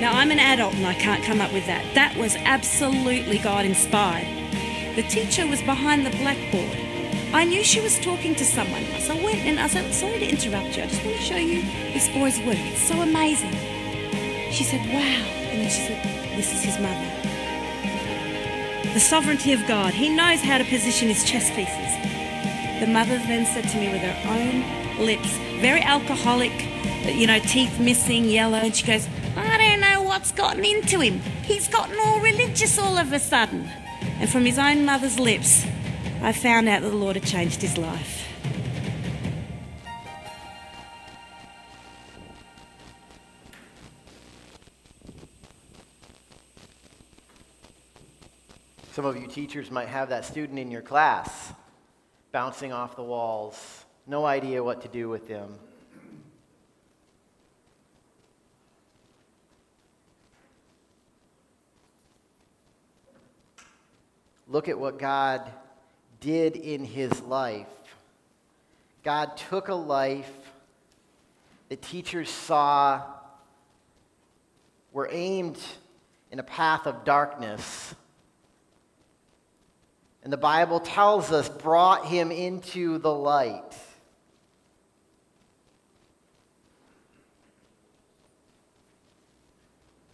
Now, 0.00 0.16
I'm 0.16 0.30
an 0.30 0.38
adult 0.38 0.72
and 0.74 0.86
I 0.86 0.94
can't 0.94 1.22
come 1.22 1.42
up 1.42 1.52
with 1.52 1.66
that. 1.66 1.84
That 1.94 2.16
was 2.16 2.34
absolutely 2.36 3.36
God 3.36 3.66
inspired. 3.66 4.26
The 4.96 5.02
teacher 5.02 5.46
was 5.46 5.60
behind 5.60 6.06
the 6.06 6.10
blackboard. 6.16 6.78
I 7.34 7.44
knew 7.44 7.62
she 7.62 7.80
was 7.80 8.00
talking 8.00 8.34
to 8.36 8.44
someone. 8.44 8.82
So 8.98 9.12
I 9.12 9.22
went 9.22 9.40
and 9.40 9.60
I 9.60 9.66
said, 9.66 9.92
Sorry 9.92 10.18
to 10.18 10.26
interrupt 10.26 10.76
you. 10.76 10.84
I 10.84 10.86
just 10.86 11.04
want 11.04 11.18
to 11.18 11.22
show 11.22 11.36
you 11.36 11.60
this 11.92 12.08
boy's 12.08 12.38
work. 12.38 12.56
It's 12.58 12.88
so 12.88 13.00
amazing. 13.02 13.52
She 14.50 14.64
said, 14.64 14.80
Wow. 14.88 15.26
And 15.52 15.60
then 15.60 15.70
she 15.70 15.82
said, 15.82 16.02
This 16.34 16.52
is 16.54 16.64
his 16.64 16.78
mother. 16.80 17.06
The 18.94 19.00
sovereignty 19.00 19.52
of 19.52 19.64
God. 19.68 19.92
He 19.92 20.08
knows 20.08 20.40
how 20.40 20.56
to 20.56 20.64
position 20.64 21.08
his 21.08 21.24
chess 21.24 21.50
pieces. 21.50 22.80
The 22.80 22.90
mother 22.90 23.18
then 23.28 23.44
said 23.44 23.68
to 23.68 23.78
me 23.78 23.92
with 23.92 24.00
her 24.00 24.30
own 24.30 25.04
lips, 25.04 25.36
very 25.60 25.82
alcoholic, 25.82 26.52
you 27.04 27.26
know, 27.26 27.38
teeth 27.38 27.78
missing, 27.78 28.24
yellow, 28.24 28.58
and 28.58 28.74
she 28.74 28.86
goes, 28.86 29.06
what's 30.10 30.32
gotten 30.32 30.64
into 30.64 30.98
him. 30.98 31.20
He's 31.44 31.68
gotten 31.68 31.96
all 32.00 32.18
religious 32.18 32.80
all 32.80 32.98
of 32.98 33.12
a 33.12 33.20
sudden. 33.20 33.70
And 34.18 34.28
from 34.28 34.44
his 34.44 34.58
own 34.58 34.84
mother's 34.84 35.20
lips, 35.20 35.64
I 36.20 36.32
found 36.32 36.68
out 36.68 36.82
that 36.82 36.90
the 36.90 36.96
Lord 36.96 37.14
had 37.14 37.24
changed 37.24 37.62
his 37.62 37.78
life. 37.78 38.26
Some 48.90 49.04
of 49.04 49.16
you 49.16 49.28
teachers 49.28 49.70
might 49.70 49.86
have 49.86 50.08
that 50.08 50.24
student 50.24 50.58
in 50.58 50.72
your 50.72 50.82
class 50.82 51.52
bouncing 52.32 52.72
off 52.72 52.96
the 52.96 53.04
walls, 53.04 53.84
no 54.08 54.26
idea 54.26 54.60
what 54.64 54.82
to 54.82 54.88
do 54.88 55.08
with 55.08 55.28
them. 55.28 55.56
Look 64.50 64.68
at 64.68 64.78
what 64.78 64.98
God 64.98 65.48
did 66.18 66.56
in 66.56 66.84
his 66.84 67.20
life. 67.22 67.68
God 69.04 69.36
took 69.36 69.68
a 69.68 69.74
life 69.74 70.30
that 71.68 71.80
teachers 71.80 72.28
saw 72.28 73.00
were 74.92 75.08
aimed 75.12 75.58
in 76.32 76.40
a 76.40 76.42
path 76.42 76.88
of 76.88 77.04
darkness. 77.04 77.94
And 80.24 80.32
the 80.32 80.36
Bible 80.36 80.80
tells 80.80 81.30
us 81.30 81.48
brought 81.48 82.06
him 82.06 82.32
into 82.32 82.98
the 82.98 83.14
light. 83.14 83.72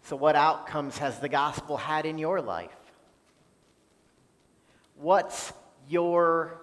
So, 0.04 0.14
what 0.14 0.36
outcomes 0.36 0.98
has 0.98 1.18
the 1.20 1.28
gospel 1.28 1.78
had 1.78 2.04
in 2.04 2.18
your 2.18 2.42
life? 2.42 2.85
What's 4.98 5.52
your 5.88 6.58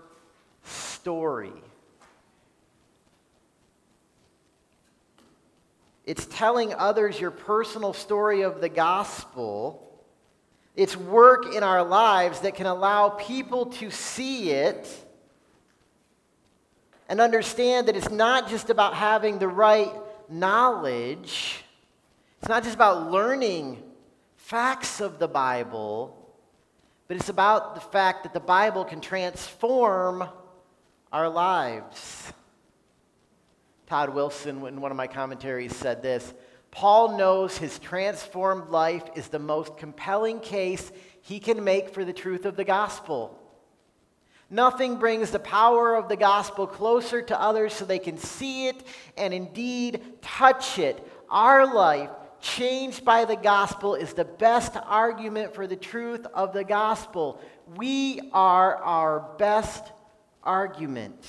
story? 0.64 1.54
It's 6.06 6.26
telling 6.26 6.74
others 6.74 7.20
your 7.20 7.32
personal 7.32 7.94
story 7.94 8.42
of 8.42 8.60
the 8.60 8.70
gospel. 8.70 9.80
It's 10.76 10.98
work 10.98 11.54
in 11.54 11.64
our 11.64 11.84
lives 11.84 12.42
that 12.42 12.56
can 12.56 12.66
allow 12.66 13.10
people 13.10 13.68
to 13.68 13.92
see 13.92 14.52
it 14.52 14.90
and 17.08 17.22
understand 17.22 17.88
that 17.88 17.96
it's 17.96 18.10
not 18.10 18.50
just 18.50 18.70
about 18.70 18.96
having 18.96 19.38
the 19.38 19.48
right 19.48 19.92
knowledge, 20.30 21.64
it's 22.40 22.50
not 22.50 22.64
just 22.64 22.76
about 22.76 23.12
learning 23.12 23.82
facts 24.36 25.00
of 25.00 25.20
the 25.20 25.28
Bible 25.28 26.23
but 27.08 27.18
it's 27.18 27.30
about 27.30 27.76
the 27.76 27.82
fact 27.82 28.24
that 28.24 28.34
the 28.34 28.40
Bible 28.40 28.86
can 28.86 29.02
transform 29.02 30.28
our 31.12 31.30
lives. 31.30 32.34
Todd 33.88 34.14
Wilson, 34.14 34.66
in 34.66 34.82
one 34.82 34.92
of 34.92 34.98
my 34.98 35.08
commentaries, 35.08 35.76
said 35.76 36.02
this 36.02 36.34
Paul 36.72 37.18
knows 37.18 37.58
his 37.58 37.78
transformed 37.78 38.70
life 38.70 39.04
is 39.16 39.28
the 39.28 39.40
most 39.40 39.78
compelling 39.78 40.40
case 40.40 40.92
he 41.22 41.40
can 41.40 41.64
make 41.64 41.94
for 41.94 42.04
the 42.04 42.14
truth 42.14 42.46
of 42.46 42.56
the 42.56 42.64
gospel. 42.64 43.40
Nothing 44.50 44.98
brings 44.98 45.32
the 45.32 45.40
power 45.40 45.96
of 45.96 46.10
the 46.10 46.16
gospel 46.16 46.68
closer 46.68 47.22
to 47.22 47.40
others 47.40 47.74
so 47.74 47.86
they 47.86 48.00
can 48.00 48.18
see 48.18 48.68
it 48.68 48.84
and 49.18 49.34
indeed 49.34 50.02
touch 50.22 50.80
it. 50.80 51.08
Our 51.30 51.72
life 51.72 52.10
changed 52.44 53.06
by 53.06 53.24
the 53.24 53.38
gospel 53.38 53.96
is 53.96 54.14
the 54.14 54.26
best 54.26 54.76
argument 54.86 55.56
for 55.56 55.66
the 55.66 55.78
truth 55.78 56.28
of 56.34 56.52
the 56.52 56.64
gospel. 56.64 57.42
We 57.78 58.20
are 58.34 58.76
our 58.76 59.22
best 59.38 59.92
argument. 60.44 61.26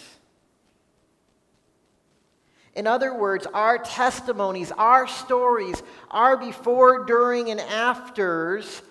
In 2.75 2.89
other 2.89 3.15
words, 3.15 3.47
our 3.55 3.79
testimonies, 3.79 4.73
our 4.73 5.07
stories, 5.07 5.81
our 6.11 6.37
before, 6.37 7.05
during, 7.05 7.49
and 7.51 7.61
afters 7.61 8.83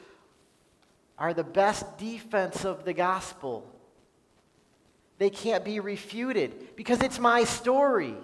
are 1.19 1.33
the 1.33 1.43
best 1.43 1.97
defense 1.97 2.63
of 2.63 2.85
the 2.85 2.93
gospel. 2.93 3.69
They 5.17 5.29
can't 5.29 5.65
be 5.65 5.81
refuted 5.81 6.77
because 6.77 7.01
it's 7.01 7.19
my 7.19 7.43
story. 7.43 8.15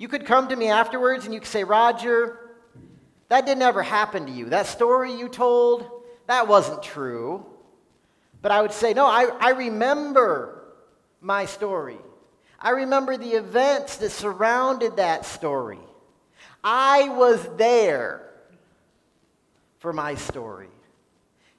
You 0.00 0.08
could 0.08 0.24
come 0.24 0.48
to 0.48 0.56
me 0.56 0.68
afterwards 0.68 1.26
and 1.26 1.34
you 1.34 1.40
could 1.40 1.48
say, 1.50 1.62
Roger, 1.62 2.38
that 3.28 3.44
didn't 3.44 3.60
ever 3.60 3.82
happen 3.82 4.24
to 4.24 4.32
you. 4.32 4.46
That 4.46 4.64
story 4.66 5.12
you 5.12 5.28
told, 5.28 5.86
that 6.26 6.48
wasn't 6.48 6.82
true. 6.82 7.44
But 8.40 8.50
I 8.50 8.62
would 8.62 8.72
say, 8.72 8.94
no, 8.94 9.04
I, 9.04 9.24
I 9.38 9.50
remember 9.50 10.64
my 11.20 11.44
story. 11.44 11.98
I 12.58 12.70
remember 12.70 13.18
the 13.18 13.32
events 13.32 13.98
that 13.98 14.08
surrounded 14.08 14.96
that 14.96 15.26
story. 15.26 15.78
I 16.64 17.10
was 17.10 17.46
there 17.58 18.26
for 19.80 19.92
my 19.92 20.14
story. 20.14 20.70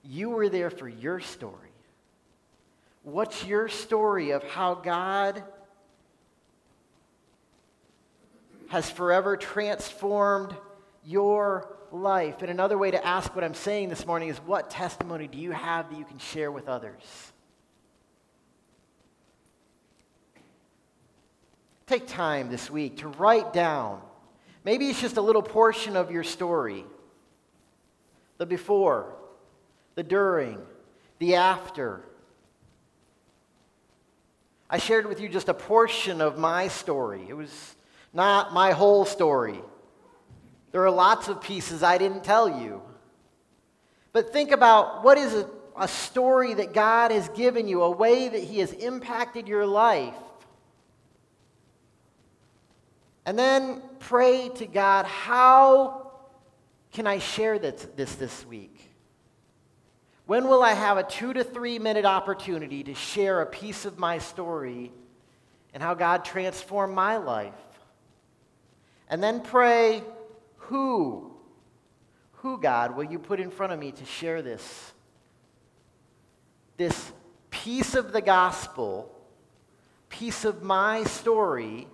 You 0.04 0.32
were 0.32 0.50
there 0.50 0.72
for 0.72 0.90
your 0.90 1.20
story. 1.20 1.54
What's 3.04 3.46
your 3.46 3.68
story 3.70 4.32
of 4.32 4.44
how 4.46 4.74
God 4.74 5.44
has 8.72 8.90
forever 8.90 9.36
transformed 9.36 10.56
your 11.04 11.76
life. 11.92 12.42
And 12.42 12.50
another 12.50 12.78
way 12.78 12.90
to 12.90 13.06
ask 13.06 13.36
what 13.36 13.44
I'm 13.44 13.54
saying 13.54 13.90
this 13.90 14.06
morning 14.06 14.30
is 14.30 14.38
what 14.38 14.70
testimony 14.70 15.28
do 15.28 15.38
you 15.38 15.52
have 15.52 15.90
that 15.90 16.00
you 16.00 16.06
can 16.06 16.20
share 16.20 16.50
with 16.50 16.70
others? 16.70 17.34
Take 21.86 22.08
time 22.08 22.50
this 22.50 22.72
week 22.72 23.00
to 23.00 23.10
write 23.10 23.52
down. 23.52 24.02
Maybe 24.64 24.88
it's 24.88 25.02
just 25.02 25.18
a 25.18 25.22
little 25.22 25.44
portion 25.44 25.98
of 25.98 26.10
your 26.10 26.24
story 26.24 26.86
the 28.38 28.46
before, 28.46 29.14
the 29.96 30.04
during, 30.04 30.58
the 31.20 31.36
after. 31.36 32.06
I 34.70 34.78
shared 34.78 35.08
with 35.08 35.20
you 35.20 35.28
just 35.28 35.50
a 35.50 35.54
portion 35.54 36.22
of 36.22 36.38
my 36.38 36.70
story. 36.70 37.26
It 37.28 37.34
was 37.34 37.76
not 38.14 38.54
my 38.54 38.72
whole 38.72 39.06
story. 39.06 39.60
There 40.72 40.84
are 40.84 40.92
lots 40.92 41.28
of 41.28 41.42
pieces 41.42 41.84
I 41.84 41.98
didn't 41.98 42.24
tell 42.24 42.50
you. 42.50 42.82
But 44.14 44.34
think 44.34 44.52
about 44.52 45.04
what 45.04 45.18
is 45.18 45.34
a, 45.34 45.50
a 45.78 45.88
story 45.88 46.54
that 46.54 46.74
God 46.74 47.12
has 47.12 47.30
given 47.30 47.68
you, 47.68 47.84
a 47.84 47.92
way 47.92 48.28
that 48.28 48.44
He 48.44 48.60
has 48.60 48.72
impacted 48.74 49.48
your 49.48 49.66
life. 49.66 50.16
And 53.26 53.38
then 53.38 53.82
pray 54.00 54.50
to 54.56 54.66
God, 54.66 55.06
how 55.06 56.12
can 56.92 57.08
I 57.08 57.20
share 57.20 57.60
this, 57.60 57.88
this 57.96 58.16
this 58.16 58.46
week? 58.46 58.92
When 60.26 60.48
will 60.48 60.64
I 60.64 60.74
have 60.74 60.98
a 60.98 61.04
two 61.04 61.34
to 61.34 61.44
three 61.44 61.80
minute 61.80 62.06
opportunity 62.06 62.84
to 62.84 62.94
share 62.94 63.42
a 63.42 63.46
piece 63.46 63.86
of 63.86 64.00
my 64.00 64.18
story 64.18 64.92
and 65.74 65.82
how 65.84 65.94
God 65.94 66.26
transformed 66.26 66.96
my 66.96 67.18
life? 67.18 67.54
And 69.12 69.22
then 69.22 69.42
pray, 69.42 70.02
who? 70.58 71.32
who, 72.42 72.60
God, 72.60 72.96
will 72.96 73.04
you 73.04 73.20
put 73.20 73.40
in 73.40 73.52
front 73.52 73.72
of 73.72 73.78
me 73.78 73.92
to 73.92 74.06
share 74.06 74.42
this? 74.42 74.94
This 76.76 77.12
piece 77.52 77.94
of 77.94 78.14
the 78.14 78.22
gospel, 78.22 79.12
piece 80.10 80.44
of 80.44 80.64
my 80.64 81.04
story 81.04 81.88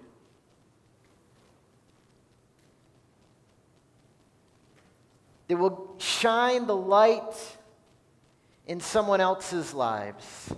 that 5.50 5.58
will 5.58 5.96
shine 5.98 6.66
the 6.66 6.76
light 6.76 7.58
in 8.68 8.80
someone 8.80 9.20
else's 9.20 9.74
lives. 9.74 10.54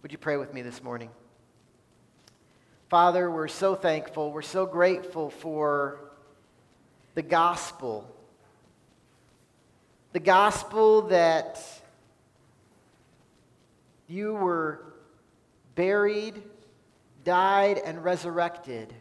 Would 0.00 0.12
you 0.12 0.18
pray 0.18 0.38
with 0.38 0.54
me 0.54 0.62
this 0.62 0.82
morning? 0.82 1.10
Father, 2.90 3.30
we're 3.30 3.48
so 3.48 3.74
thankful. 3.74 4.32
We're 4.32 4.42
so 4.42 4.66
grateful 4.66 5.30
for 5.30 6.00
the 7.14 7.22
gospel. 7.22 8.14
The 10.12 10.20
gospel 10.20 11.02
that 11.08 11.58
you 14.08 14.34
were 14.34 14.82
buried, 15.74 16.42
died, 17.24 17.80
and 17.82 18.04
resurrected 18.04 18.92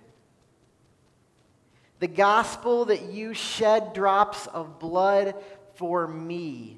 the 1.99 2.07
gospel 2.07 2.85
that 2.85 3.11
you 3.11 3.33
shed 3.33 3.93
drops 3.93 4.47
of 4.47 4.79
blood 4.79 5.35
for 5.75 6.07
me. 6.07 6.77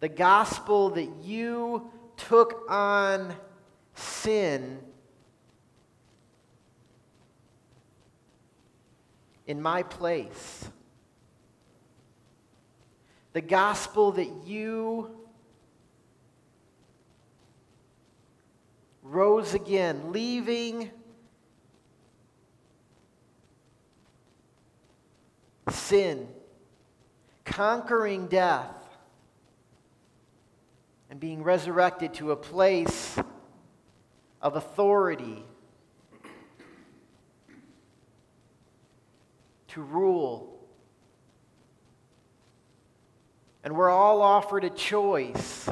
The 0.00 0.08
gospel 0.08 0.90
that 0.90 1.10
you 1.24 1.90
took 2.18 2.64
on 2.68 3.34
sin 3.94 4.80
in 9.46 9.62
my 9.62 9.82
place. 9.82 10.68
The 13.32 13.40
gospel 13.40 14.12
that 14.12 14.30
you 14.44 15.10
rose 19.02 19.54
again, 19.54 20.12
leaving 20.12 20.90
sin, 25.70 26.28
conquering 27.44 28.26
death, 28.26 28.77
and 31.10 31.18
being 31.18 31.42
resurrected 31.42 32.14
to 32.14 32.32
a 32.32 32.36
place 32.36 33.18
of 34.40 34.56
authority 34.56 35.44
to 39.68 39.82
rule. 39.82 40.58
And 43.64 43.74
we're 43.74 43.90
all 43.90 44.22
offered 44.22 44.64
a 44.64 44.70
choice 44.70 45.68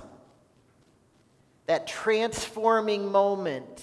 that 1.67 1.87
transforming 1.87 3.11
moment 3.11 3.83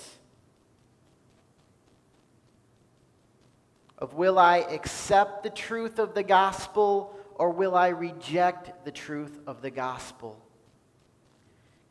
of 3.97 4.14
will 4.14 4.38
I 4.38 4.58
accept 4.58 5.43
the 5.43 5.49
truth 5.49 5.99
of 5.99 6.14
the 6.14 6.24
gospel 6.24 7.18
or 7.36 7.51
will 7.51 7.76
I 7.76 7.89
reject 7.89 8.86
the 8.86 8.91
truth 8.91 9.39
of 9.47 9.62
the 9.62 9.72
gospel? 9.72 10.43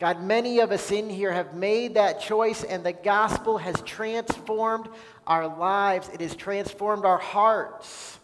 God, 0.03 0.21
many 0.21 0.59
of 0.59 0.73
us 0.73 0.91
in 0.91 1.09
here 1.09 1.31
have 1.31 1.55
made 1.55 1.95
that 1.95 2.19
choice, 2.19 2.65
and 2.65 2.83
the 2.83 2.93
gospel 2.93 3.57
has 3.59 3.81
transformed 3.83 4.89
our 5.29 5.47
lives. 5.47 6.09
It 6.13 6.21
has 6.21 6.35
transformed 6.35 7.05
our 7.05 7.19
hearts. 7.19 8.19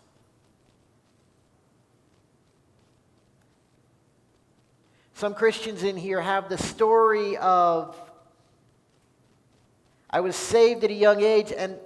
Some 5.14 5.34
Christians 5.34 5.84
in 5.84 5.96
here 5.96 6.20
have 6.20 6.48
the 6.48 6.58
story 6.58 7.36
of 7.36 7.96
I 10.10 10.18
was 10.18 10.34
saved 10.34 10.82
at 10.82 10.90
a 10.90 10.94
young 10.94 11.22
age, 11.22 11.52
and 11.56 11.76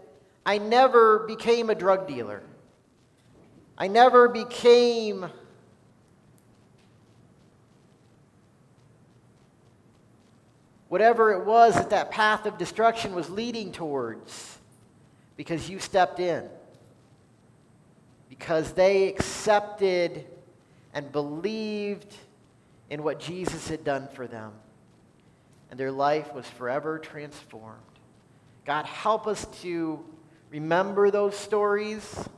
I 0.46 0.56
never 0.56 1.18
became 1.18 1.68
a 1.68 1.74
drug 1.74 2.08
dealer. 2.08 2.42
I 3.76 3.88
never 3.88 4.26
became 4.26 5.26
whatever 10.92 11.32
it 11.32 11.46
was 11.46 11.74
that 11.74 11.88
that 11.88 12.10
path 12.10 12.44
of 12.44 12.58
destruction 12.58 13.14
was 13.14 13.30
leading 13.30 13.72
towards 13.72 14.58
because 15.38 15.66
you 15.70 15.78
stepped 15.78 16.20
in. 16.20 16.46
Because 18.28 18.72
they 18.72 19.08
accepted 19.08 20.26
and 20.92 21.10
believed 21.10 22.14
in 22.90 23.02
what 23.02 23.18
Jesus 23.18 23.68
had 23.68 23.84
done 23.84 24.06
for 24.12 24.26
them. 24.26 24.52
And 25.70 25.80
their 25.80 25.90
life 25.90 26.34
was 26.34 26.46
forever 26.46 26.98
transformed. 26.98 27.80
God, 28.66 28.84
help 28.84 29.26
us 29.26 29.46
to 29.62 30.04
remember 30.50 31.10
those 31.10 31.34
stories. 31.34 32.28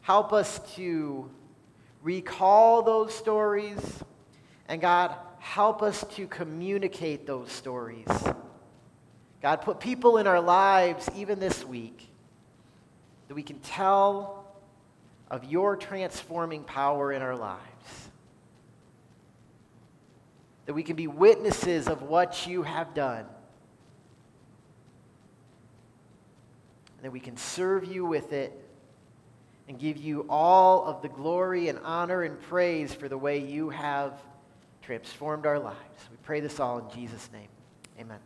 Help 0.00 0.32
us 0.32 0.58
to 0.76 1.30
recall 2.00 2.80
those 2.80 3.14
stories. 3.14 4.02
And 4.68 4.80
God, 4.80 5.14
help 5.42 5.82
us 5.82 6.04
to 6.14 6.28
communicate 6.28 7.26
those 7.26 7.50
stories. 7.50 8.06
God, 9.42 9.56
put 9.62 9.80
people 9.80 10.18
in 10.18 10.28
our 10.28 10.40
lives, 10.40 11.10
even 11.16 11.40
this 11.40 11.64
week, 11.64 12.08
that 13.26 13.34
we 13.34 13.42
can 13.42 13.58
tell 13.58 14.46
of 15.28 15.44
your 15.44 15.76
transforming 15.76 16.62
power 16.62 17.12
in 17.12 17.22
our 17.22 17.34
lives. 17.34 17.60
That 20.66 20.74
we 20.74 20.84
can 20.84 20.94
be 20.94 21.08
witnesses 21.08 21.88
of 21.88 22.02
what 22.02 22.46
you 22.46 22.62
have 22.62 22.94
done. 22.94 23.26
and 27.02 27.08
that 27.08 27.12
we 27.12 27.18
can 27.18 27.36
serve 27.36 27.84
you 27.84 28.04
with 28.04 28.32
it 28.32 28.52
and 29.66 29.76
give 29.76 29.96
you 29.96 30.24
all 30.28 30.84
of 30.84 31.02
the 31.02 31.08
glory 31.08 31.66
and 31.66 31.80
honor 31.82 32.22
and 32.22 32.40
praise 32.42 32.94
for 32.94 33.08
the 33.08 33.18
way 33.18 33.38
you 33.40 33.70
have 33.70 34.12
transformed 34.82 35.46
our 35.46 35.58
lives. 35.58 36.08
We 36.10 36.16
pray 36.22 36.40
this 36.40 36.60
all 36.60 36.78
in 36.78 36.90
Jesus' 36.94 37.30
name. 37.32 37.48
Amen. 37.98 38.18